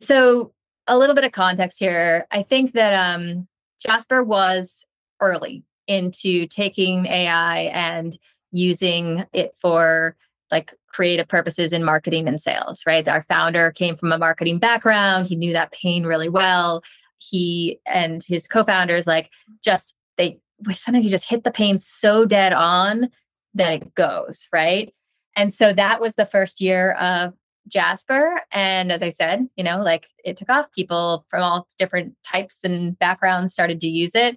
[0.00, 0.52] So,
[0.90, 2.26] a little bit of context here.
[2.32, 3.46] I think that um,
[3.80, 4.84] Jasper was
[5.20, 8.18] early into taking AI and
[8.50, 10.16] using it for
[10.50, 13.06] like creative purposes in marketing and sales, right?
[13.06, 15.28] Our founder came from a marketing background.
[15.28, 16.82] He knew that pain really well.
[17.18, 19.30] He and his co-founders like
[19.62, 20.40] just they
[20.72, 23.10] sometimes you just hit the pain so dead on
[23.54, 24.92] that it goes, right?
[25.36, 27.34] And so that was the first year of
[27.68, 28.42] Jasper.
[28.52, 30.72] And as I said, you know, like it took off.
[30.72, 34.36] People from all different types and backgrounds started to use it.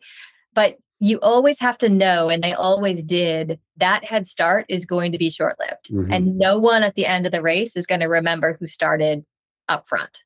[0.53, 5.11] But you always have to know, and they always did, that head start is going
[5.11, 5.89] to be short lived.
[5.91, 6.15] Mhm.
[6.15, 9.25] And no one at the end of the race is going to remember who started
[9.67, 10.21] up front.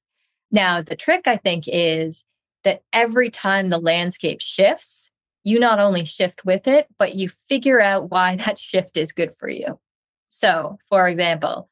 [0.51, 2.25] Now, the trick, I think, is
[2.63, 5.09] that every time the landscape shifts,
[5.43, 9.33] you not only shift with it, but you figure out why that shift is good
[9.37, 9.79] for you.
[10.29, 11.69] So, for example,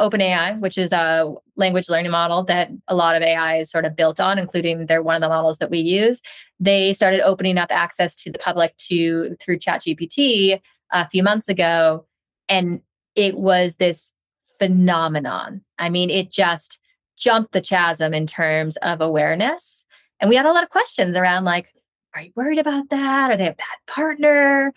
[0.00, 3.94] OpenAI, which is a language learning model that a lot of AI is sort of
[3.94, 6.20] built on, including they're one of the models that we use.
[6.58, 10.60] They started opening up access to the public to through ChatGPT
[10.92, 12.06] a few months ago,
[12.48, 12.80] and
[13.14, 14.12] it was this
[14.58, 15.62] phenomenon.
[15.78, 16.80] I mean, it just
[17.16, 19.84] jumped the chasm in terms of awareness.
[20.20, 21.66] And we had a lot of questions around like,
[22.14, 23.30] are you worried about that?
[23.30, 24.72] Are they a bad partner?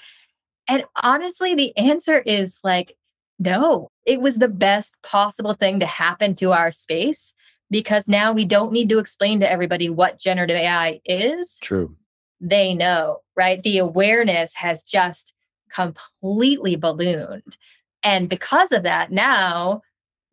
[0.67, 2.95] And honestly, the answer is like,
[3.43, 7.33] no, it was the best possible thing to happen to our space
[7.69, 11.57] because now we don't need to explain to everybody what generative AI is.
[11.59, 11.95] True.
[12.39, 13.61] They know, right?
[13.63, 15.33] The awareness has just
[15.73, 17.57] completely ballooned.
[18.03, 19.81] And because of that, now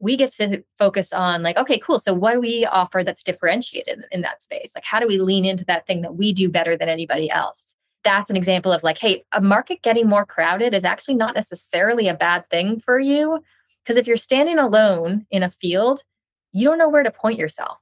[0.01, 1.99] we get to focus on like, okay, cool.
[1.99, 4.73] So what do we offer that's differentiated in, in that space?
[4.75, 7.75] Like, how do we lean into that thing that we do better than anybody else?
[8.05, 12.09] That's an example of like, hey, a market getting more crowded is actually not necessarily
[12.09, 13.43] a bad thing for you.
[13.83, 16.03] Because if you're standing alone in a field,
[16.53, 17.79] you don't know where to point yourself.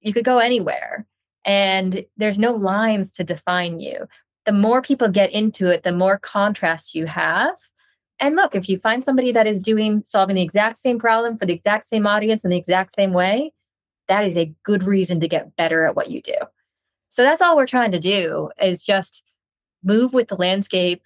[0.00, 1.06] You could go anywhere
[1.44, 4.06] and there's no lines to define you.
[4.46, 7.54] The more people get into it, the more contrast you have.
[8.20, 11.46] And look, if you find somebody that is doing solving the exact same problem for
[11.46, 13.52] the exact same audience in the exact same way,
[14.08, 16.36] that is a good reason to get better at what you do.
[17.08, 19.23] So that's all we're trying to do is just
[19.84, 21.02] move with the landscape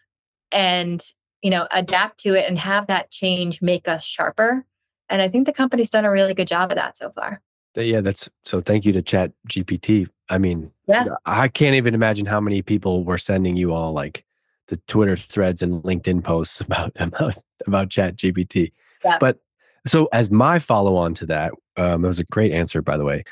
[0.53, 1.03] and
[1.43, 4.65] you know adapt to it and have that change make us sharper.
[5.11, 7.41] And I think the company's done a really good job of that so far.
[7.75, 8.61] Yeah, that's so.
[8.61, 10.09] Thank you to Chat GPT.
[10.29, 11.07] I mean, Yeah.
[11.27, 14.25] I can't even imagine how many people were sending you all like
[14.69, 18.73] the Twitter threads and LinkedIn posts about about about Chat GPT.
[19.05, 19.19] Yeah.
[19.21, 19.39] But
[19.87, 23.05] so as my follow on to that, um, it was a great answer, by the
[23.05, 23.25] way.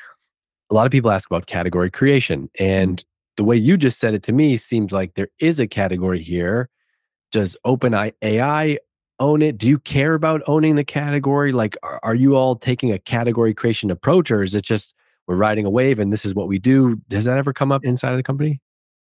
[0.71, 3.05] A lot of people ask about category creation, and
[3.37, 6.69] the way you just said it to me seems like there is a category here.
[7.33, 8.79] Does OpenAI AI
[9.19, 9.59] own it?
[9.59, 11.53] Do you care about owning the category?
[11.53, 14.95] Like, are, are you all taking a category creation approach, or is it just
[15.27, 16.97] we're riding a wave and this is what we do?
[17.09, 18.61] Does that ever come up inside of the company?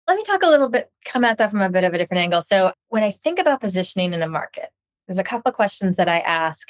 [0.06, 2.22] Let me talk a little bit, come at that from a bit of a different
[2.22, 2.42] angle.
[2.42, 4.70] So, when I think about positioning in a market,
[5.06, 6.68] there's a couple of questions that I ask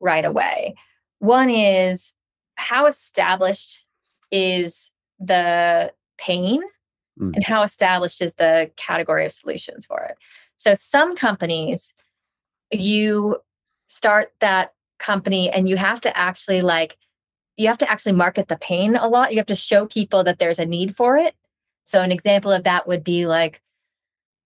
[0.00, 0.74] right away.
[1.18, 2.12] One is
[2.56, 3.84] how established
[4.30, 6.62] is the pain
[7.20, 7.32] Mm.
[7.34, 10.16] and how established is the category of solutions for it?
[10.56, 11.94] So, some companies,
[12.70, 13.36] you
[13.86, 16.96] start that company and you have to actually like,
[17.56, 19.32] you have to actually market the pain a lot.
[19.32, 21.34] You have to show people that there's a need for it.
[21.84, 23.60] So an example of that would be like,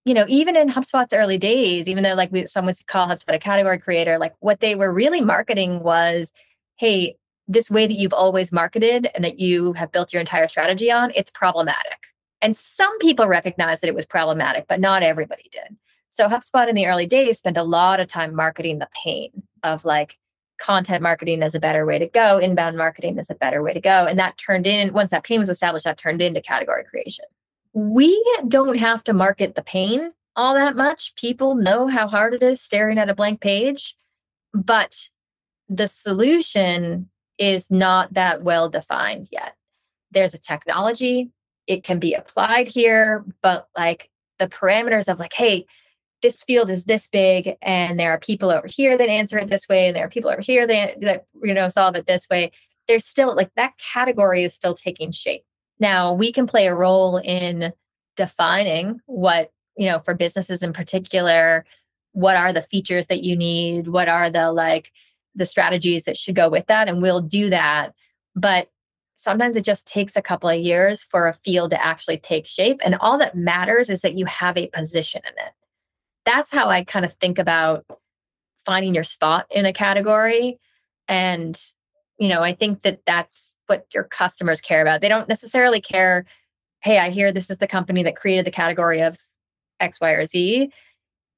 [0.05, 3.35] you know, even in HubSpot's early days, even though like we some would call HubSpot
[3.35, 6.33] a category creator, like what they were really marketing was,
[6.77, 7.17] hey,
[7.47, 11.13] this way that you've always marketed and that you have built your entire strategy on,
[11.15, 12.08] it's problematic.
[12.41, 15.77] And some people recognized that it was problematic, but not everybody did.
[16.11, 19.31] So HubSpot in the early days spent a lot of time marketing the pain
[19.63, 20.17] of like
[20.59, 23.81] content marketing is a better way to go, inbound marketing is a better way to
[23.81, 24.07] go.
[24.07, 27.25] And that turned in, once that pain was established, that turned into category creation.
[27.73, 31.15] We don't have to market the pain all that much.
[31.17, 33.97] People know how hard it is staring at a blank page,
[34.55, 35.09] but
[35.69, 39.55] the solution is not that well defined yet.
[40.13, 41.31] There's a technology,
[41.69, 45.67] it can be applied here, but like the parameters of like, hey,
[46.23, 49.69] this field is this big and there are people over here that answer it this
[49.69, 52.51] way and there are people over here that, that you know solve it this way
[52.89, 55.45] there's still like that category is still taking shape.
[55.79, 57.73] Now we can play a role in
[58.17, 61.65] defining what you know for businesses in particular
[62.13, 64.91] what are the features that you need what are the like
[65.37, 67.95] the strategies that should go with that and we'll do that.
[68.35, 68.71] But
[69.21, 72.81] sometimes it just takes a couple of years for a field to actually take shape
[72.85, 75.53] and all that matters is that you have a position in it
[76.29, 77.87] that's how I kind of think about
[78.67, 80.59] finding your spot in a category.
[81.09, 81.59] And,
[82.19, 85.01] you know, I think that that's what your customers care about.
[85.01, 86.27] They don't necessarily care,
[86.81, 89.19] hey, I hear this is the company that created the category of
[89.81, 90.71] X, Y, or Z.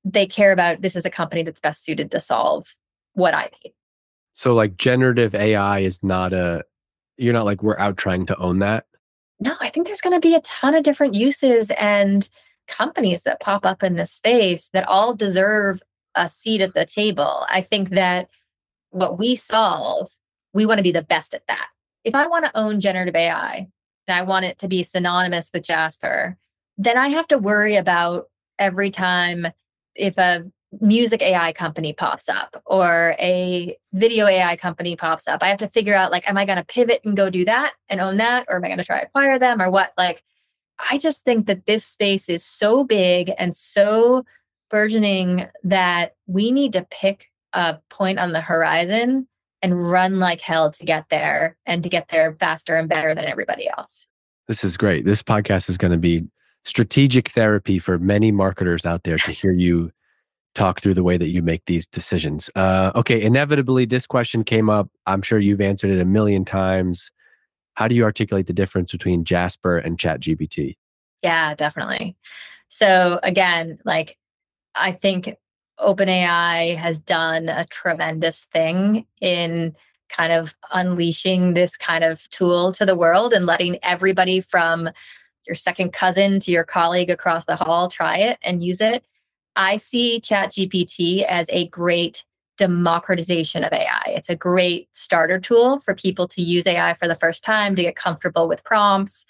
[0.04, 2.66] They care about this is a company that's best suited to solve
[3.12, 3.72] what I need.
[4.32, 6.64] So, like, generative AI is not a,
[7.20, 8.86] you're not like, we're out trying to own that.
[9.38, 12.28] No, I think there's going to be a ton of different uses and
[12.66, 15.82] companies that pop up in this space that all deserve
[16.14, 17.46] a seat at the table.
[17.48, 18.28] I think that
[18.90, 20.10] what we solve,
[20.52, 21.68] we want to be the best at that.
[22.04, 23.68] If I want to own generative AI
[24.08, 26.36] and I want it to be synonymous with Jasper,
[26.78, 29.46] then I have to worry about every time
[29.94, 30.50] if a
[30.80, 35.42] music AI company pops up or a video AI company pops up.
[35.42, 37.74] I have to figure out like, am I going to pivot and go do that
[37.88, 38.46] and own that?
[38.48, 39.92] Or am I going to try acquire them or what?
[39.98, 40.22] Like,
[40.90, 44.24] I just think that this space is so big and so
[44.70, 49.26] burgeoning that we need to pick a point on the horizon
[49.62, 53.24] and run like hell to get there and to get there faster and better than
[53.24, 54.06] everybody else.
[54.48, 55.04] This is great.
[55.04, 56.24] This podcast is going to be
[56.64, 59.90] strategic therapy for many marketers out there to hear you
[60.54, 62.50] talk through the way that you make these decisions.
[62.54, 64.88] Uh, okay, inevitably, this question came up.
[65.06, 67.10] I'm sure you've answered it a million times.
[67.74, 70.76] How do you articulate the difference between Jasper and ChatGPT?
[71.22, 72.16] Yeah, definitely.
[72.68, 74.16] So again, like
[74.74, 75.36] I think
[75.78, 79.74] OpenAI has done a tremendous thing in
[80.08, 84.90] kind of unleashing this kind of tool to the world and letting everybody from
[85.46, 89.04] your second cousin to your colleague across the hall try it and use it.
[89.56, 92.24] I see ChatGPT as a great
[92.58, 94.02] democratization of AI.
[94.06, 97.82] It's a great starter tool for people to use AI for the first time, to
[97.82, 99.24] get comfortable with prompts,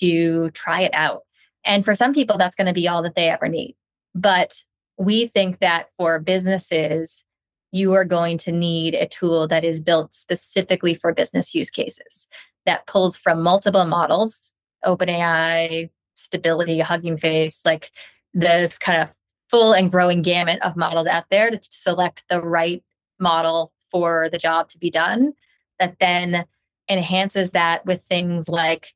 [0.00, 1.22] to try it out.
[1.64, 3.74] And for some people, that's going to be all that they ever need.
[4.14, 4.62] But
[4.98, 7.24] we think that for businesses,
[7.72, 12.28] you are going to need a tool that is built specifically for business use cases
[12.66, 14.52] that pulls from multiple models,
[14.84, 17.90] OpenAI, stability, hugging face, like
[18.32, 19.12] the kind of
[19.50, 22.82] full and growing gamut of models out there to select the right
[23.18, 25.32] model for the job to be done
[25.78, 26.44] that then
[26.88, 28.92] enhances that with things like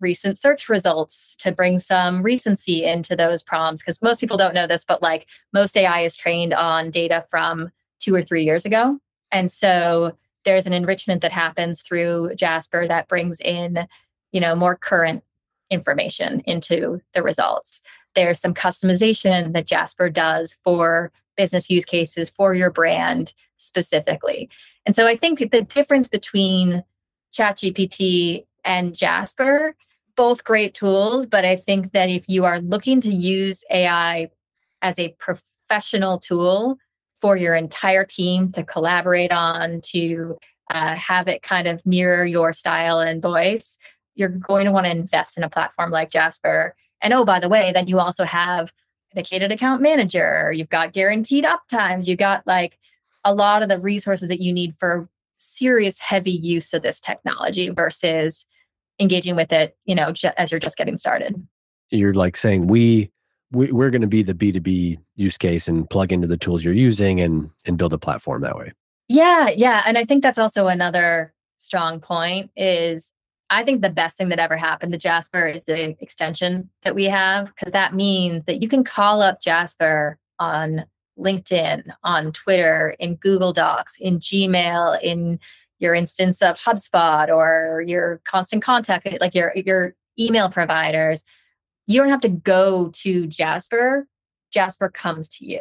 [0.00, 4.66] recent search results to bring some recency into those prompts because most people don't know
[4.66, 7.70] this but like most ai is trained on data from
[8.04, 8.98] two or three years ago.
[9.32, 13.86] And so there's an enrichment that happens through jasper that brings in
[14.32, 15.24] you know more current
[15.70, 17.80] information into the results
[18.14, 24.48] there's some customization that jasper does for business use cases for your brand specifically
[24.86, 26.82] and so i think the difference between
[27.32, 29.74] chatgpt and jasper
[30.16, 34.30] both great tools, but I think that if you are looking to use AI
[34.82, 36.78] as a professional tool
[37.20, 40.36] for your entire team to collaborate on, to
[40.70, 43.78] uh, have it kind of mirror your style and voice,
[44.14, 46.74] you're going to want to invest in a platform like Jasper.
[47.04, 48.72] And oh, by the way, then you also have
[49.14, 52.78] dedicated account manager, you've got guaranteed uptimes, you got like
[53.24, 57.68] a lot of the resources that you need for serious heavy use of this technology
[57.68, 58.46] versus
[58.98, 61.46] engaging with it, you know, ju- as you're just getting started.
[61.90, 63.10] You're like saying we,
[63.52, 66.74] we we're going to be the B2B use case and plug into the tools you're
[66.74, 68.72] using and and build a platform that way.
[69.08, 73.12] Yeah, yeah, and I think that's also another strong point is
[73.54, 77.04] I think the best thing that ever happened to Jasper is the extension that we
[77.04, 80.84] have because that means that you can call up Jasper on
[81.16, 85.38] LinkedIn, on Twitter, in Google Docs, in Gmail, in
[85.78, 91.22] your instance of HubSpot or your constant contact, like your your email providers,
[91.86, 94.08] you don't have to go to Jasper.
[94.50, 95.60] Jasper comes to you.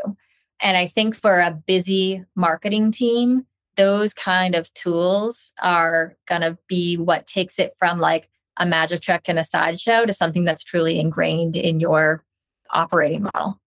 [0.61, 3.45] And I think for a busy marketing team,
[3.75, 9.01] those kind of tools are going to be what takes it from like a magic
[9.01, 12.23] trick and a sideshow to something that's truly ingrained in your
[12.71, 13.59] operating model.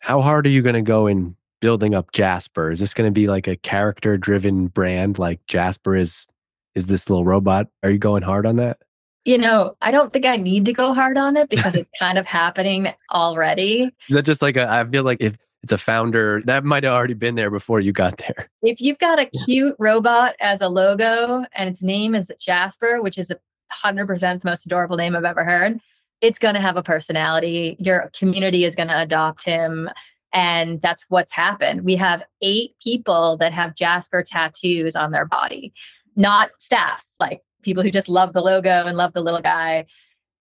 [0.00, 2.70] How hard are you going to go in building up Jasper?
[2.70, 6.26] Is this going to be like a character driven brand like Jasper is
[6.74, 7.66] is this little robot?
[7.82, 8.78] Are you going hard on that?
[9.24, 12.18] You know, I don't think I need to go hard on it because it's kind
[12.18, 13.90] of happening already.
[14.08, 16.92] Is that just like a I feel like if it's a founder that might have
[16.92, 18.48] already been there before you got there.
[18.62, 23.18] If you've got a cute robot as a logo and its name is Jasper, which
[23.18, 23.38] is a
[23.84, 25.78] 100% the most adorable name I've ever heard,
[26.20, 27.76] it's going to have a personality.
[27.78, 29.90] Your community is going to adopt him.
[30.32, 31.82] And that's what's happened.
[31.82, 35.72] We have eight people that have Jasper tattoos on their body,
[36.16, 39.86] not staff, like people who just love the logo and love the little guy.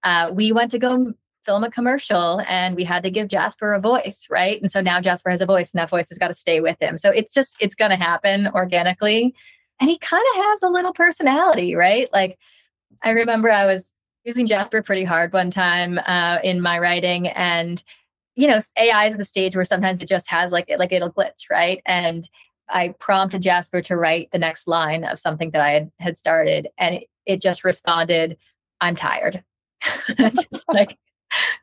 [0.04, 1.14] Uh, we went to go
[1.48, 4.62] film a commercial and we had to give Jasper a voice, right?
[4.62, 6.78] And so now Jasper has a voice and that voice has got to stay with
[6.82, 6.98] him.
[6.98, 9.34] So it's just, it's going to happen organically.
[9.80, 12.10] And he kind of has a little personality, right?
[12.12, 12.38] Like
[13.02, 13.94] I remember I was
[14.26, 17.82] using Jasper pretty hard one time uh, in my writing and
[18.38, 21.12] you know, AI is at the stage where sometimes it just has like like it'll
[21.12, 21.82] glitch, right?
[21.88, 22.30] And
[22.70, 26.68] I prompted Jasper to write the next line of something that I had, had started,
[26.78, 28.38] and it, it just responded,
[28.80, 29.44] "I'm tired."
[30.18, 30.98] just like,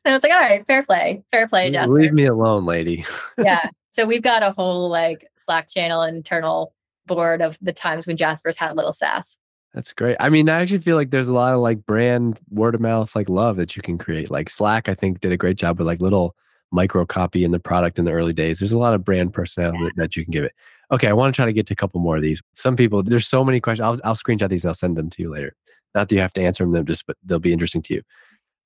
[0.05, 1.93] and I was like, "All right, fair play, fair play, Jasper.
[1.93, 3.05] Leave me alone, lady."
[3.39, 3.71] yeah.
[3.91, 6.75] So we've got a whole like Slack channel internal
[7.07, 9.37] board of the times when Jasper's had a little sass.
[9.75, 10.17] That's great.
[10.21, 13.15] I mean, I actually feel like there's a lot of like brand word of mouth
[13.17, 14.31] like love that you can create.
[14.31, 16.37] Like Slack, I think did a great job with like little
[16.71, 18.59] micro copy in the product in the early days.
[18.59, 19.91] There's a lot of brand personality yeah.
[19.97, 20.53] that, you can give it.
[20.91, 22.41] Okay, I want to try to get to a couple more of these.
[22.55, 23.85] Some people, there's so many questions.
[23.85, 25.57] I'll, I'll screenshot these and I'll send them to you later.
[25.95, 28.03] Not that you have to answer them, just but they'll be interesting to you.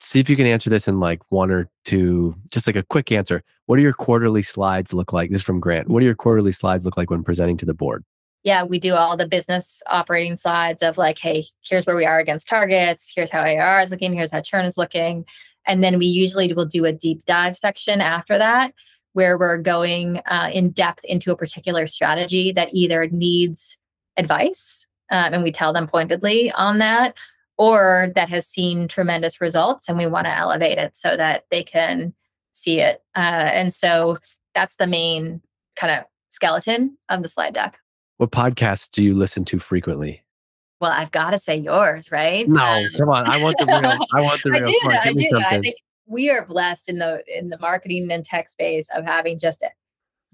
[0.00, 3.10] See if you can answer this in like one or two, just like a quick
[3.10, 3.42] answer.
[3.66, 5.30] What do your quarterly slides look like?
[5.30, 5.88] This is from Grant.
[5.88, 8.04] What do your quarterly slides look like when presenting to the board?
[8.44, 12.18] yeah, we do all the business operating slides of like, hey, here's where we are
[12.18, 13.12] against targets.
[13.14, 14.12] Here's how AR is looking.
[14.12, 15.24] Here's how churn is looking.
[15.66, 18.72] And then we usually will do a deep dive section after that
[19.12, 23.76] where we're going uh, in depth into a particular strategy that either needs
[24.16, 27.14] advice, um, and we tell them pointedly on that,
[27.58, 31.62] or that has seen tremendous results and we want to elevate it so that they
[31.62, 32.14] can
[32.52, 33.02] see it.
[33.14, 34.16] Uh, and so
[34.54, 35.42] that's the main
[35.76, 37.78] kind of skeleton of the slide deck.
[38.16, 40.22] What podcasts do you listen to frequently?
[40.80, 42.48] Well, I've got to say yours, right?
[42.48, 43.28] No, um, come on.
[43.28, 44.06] I want the real.
[44.14, 44.68] I want the real.
[44.68, 45.20] I do.
[45.24, 45.38] I do.
[45.38, 49.38] I think we are blessed in the in the marketing and tech space of having
[49.38, 49.64] just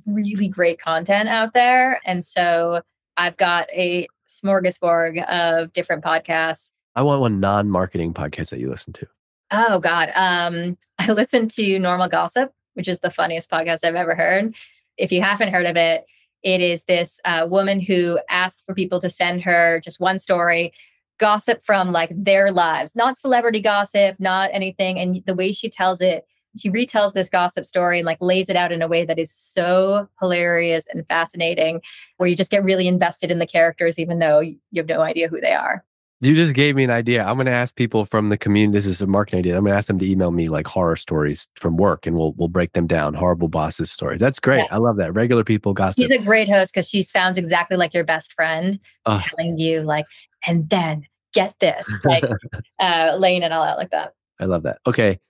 [0.06, 2.82] really great content out there, and so
[3.16, 6.72] I've got a smorgasbord of different podcasts.
[6.96, 9.06] I want one non-marketing podcast that you listen to.
[9.50, 14.14] Oh God, um, I listen to Normal Gossip, which is the funniest podcast I've ever
[14.14, 14.54] heard.
[14.96, 16.04] If you haven't heard of it,
[16.42, 20.72] it is this uh, woman who asks for people to send her just one story,
[21.18, 24.98] gossip from like their lives, not celebrity gossip, not anything.
[24.98, 26.26] And the way she tells it
[26.56, 29.32] she retells this gossip story and like lays it out in a way that is
[29.32, 31.80] so hilarious and fascinating,
[32.16, 35.28] where you just get really invested in the characters, even though you have no idea
[35.28, 35.84] who they are.
[36.20, 37.24] You just gave me an idea.
[37.24, 38.78] I'm going to ask people from the community.
[38.78, 39.56] This is a marketing idea.
[39.56, 42.32] I'm going to ask them to email me like horror stories from work, and we'll
[42.34, 43.14] we'll break them down.
[43.14, 44.20] Horrible bosses stories.
[44.20, 44.60] That's great.
[44.60, 44.68] Yeah.
[44.70, 45.12] I love that.
[45.12, 46.00] Regular people gossip.
[46.00, 49.22] She's a great host because she sounds exactly like your best friend, Ugh.
[49.22, 50.06] telling you like,
[50.46, 52.24] and then get this, like
[52.78, 54.14] uh, laying it all out like that.
[54.40, 54.78] I love that.
[54.86, 55.20] Okay.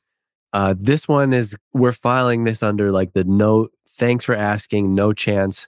[0.53, 5.13] Uh, this one is we're filing this under like the no thanks for asking, no
[5.13, 5.67] chance,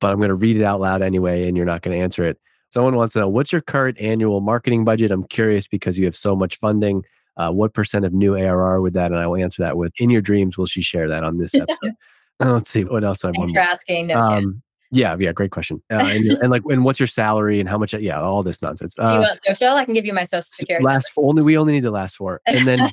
[0.00, 2.24] but I'm going to read it out loud anyway, and you're not going to answer
[2.24, 2.38] it.
[2.70, 5.10] Someone wants to know what's your current annual marketing budget?
[5.10, 7.02] I'm curious because you have so much funding.
[7.36, 9.12] Uh, what percent of new ARR with that?
[9.12, 10.56] And I will answer that with in your dreams.
[10.56, 11.92] Will she share that on this episode?
[12.40, 14.08] Uh, Let's see what else I Thanks for asking.
[14.08, 14.20] No.
[14.20, 14.62] Um,
[14.92, 15.82] yeah, yeah, great question.
[15.90, 17.92] Uh, and, and like, and what's your salary and how much?
[17.94, 18.94] Yeah, all this nonsense.
[18.94, 19.74] Do you Uh, want social?
[19.74, 20.84] I can give you my social security.
[20.84, 22.90] last four, only we only need the last four, and then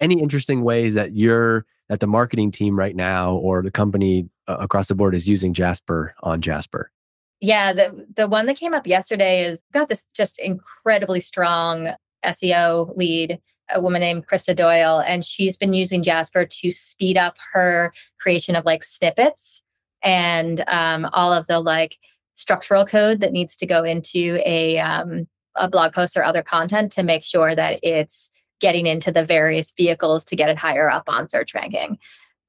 [0.00, 4.56] any interesting ways that you're that the marketing team right now or the company uh,
[4.60, 6.90] across the board is using Jasper on Jasper.
[7.42, 11.88] Yeah, the the one that came up yesterday is got this just incredibly strong
[12.24, 17.34] SEO lead, a woman named Krista Doyle, and she's been using Jasper to speed up
[17.52, 19.64] her creation of like snippets
[20.04, 21.98] and um, all of the like
[22.36, 25.26] structural code that needs to go into a um,
[25.56, 28.30] a blog post or other content to make sure that it's
[28.60, 31.98] getting into the various vehicles to get it higher up on search ranking.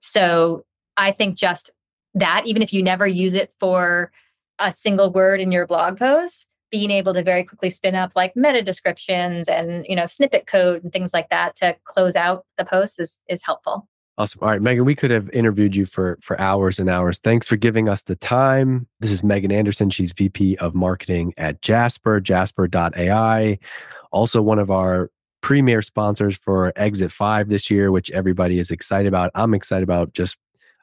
[0.02, 0.66] So
[0.98, 1.72] I think just
[2.14, 4.12] that, even if you never use it for
[4.60, 8.36] a single word in your blog post being able to very quickly spin up like
[8.36, 12.66] meta descriptions and you know snippet code and things like that to close out the
[12.66, 14.42] post is is helpful Awesome.
[14.44, 17.18] All right, Meghan, we could have interviewed you for for hours and hours.
[17.18, 18.86] Thanks for giving us the time.
[19.00, 19.90] This is Meghan Anderson.
[19.90, 23.58] She's VP of Marketing at Jasper, jasper.ai.
[24.12, 25.10] Also one of our
[25.42, 29.32] premier sponsors for Exit 5 this year, which everybody is excited about.
[29.34, 30.38] I'm excited about just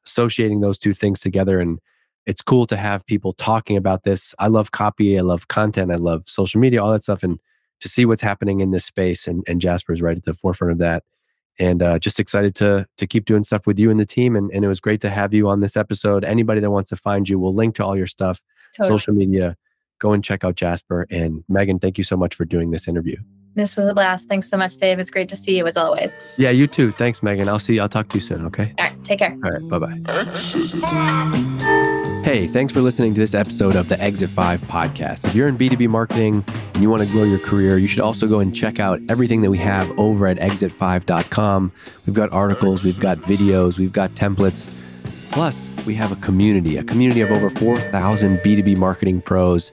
[0.04, 1.78] associating those two things together and
[2.26, 4.34] it's cool to have people talking about this.
[4.38, 7.38] I love copy, I love content, I love social media, all that stuff and
[7.80, 10.78] to see what's happening in this space and and Jasper's right at the forefront of
[10.78, 11.02] that
[11.60, 14.34] and uh, just excited to to keep doing stuff with you and the team.
[14.34, 16.24] And, and it was great to have you on this episode.
[16.24, 18.40] Anybody that wants to find you, we'll link to all your stuff,
[18.76, 18.98] totally.
[18.98, 19.56] social media.
[19.98, 21.06] Go and check out Jasper.
[21.10, 23.16] And Meghan, thank you so much for doing this interview.
[23.54, 26.12] this was a blast thanks so much dave it's great to see you as always
[26.36, 26.90] Yeah, you too.
[26.92, 27.48] Thanks, Meghan.
[27.48, 27.74] I'll see.
[27.74, 27.82] you.
[27.82, 28.46] I'll talk to you soon.
[28.46, 28.72] Okay.
[28.78, 29.68] all right take care All right.
[29.68, 30.00] Bye bye.
[32.31, 35.24] Hey, thanks for listening to this episode of the Exit 5 podcast.
[35.24, 38.28] If you're in B2B marketing and you want to grow your career, you should also
[38.28, 41.72] go and check out everything that we have over at exit5.com.
[42.07, 44.72] We've got articles, we've got videos, we've got templates.
[45.33, 49.72] Plus, we have a community, a community of over 4,000 B2B marketing pros.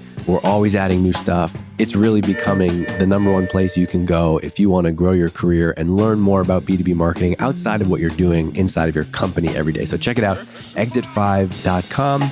[0.27, 1.55] We're always adding new stuff.
[1.77, 5.11] It's really becoming the number one place you can go if you want to grow
[5.11, 8.95] your career and learn more about B2B marketing outside of what you're doing inside of
[8.95, 9.85] your company every day.
[9.85, 10.37] So check it out,
[10.75, 12.31] exit5.com.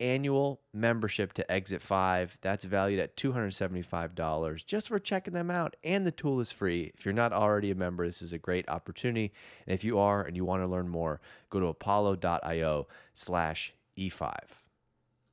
[0.00, 2.38] annual membership to Exit 5.
[2.40, 5.76] That's valued at $275 just for checking them out.
[5.84, 6.92] And the tool is free.
[6.96, 9.32] If you're not already a member, this is a great opportunity.
[9.66, 11.20] And if you are and you want to learn more,
[11.50, 14.63] go to apollo.io slash E5.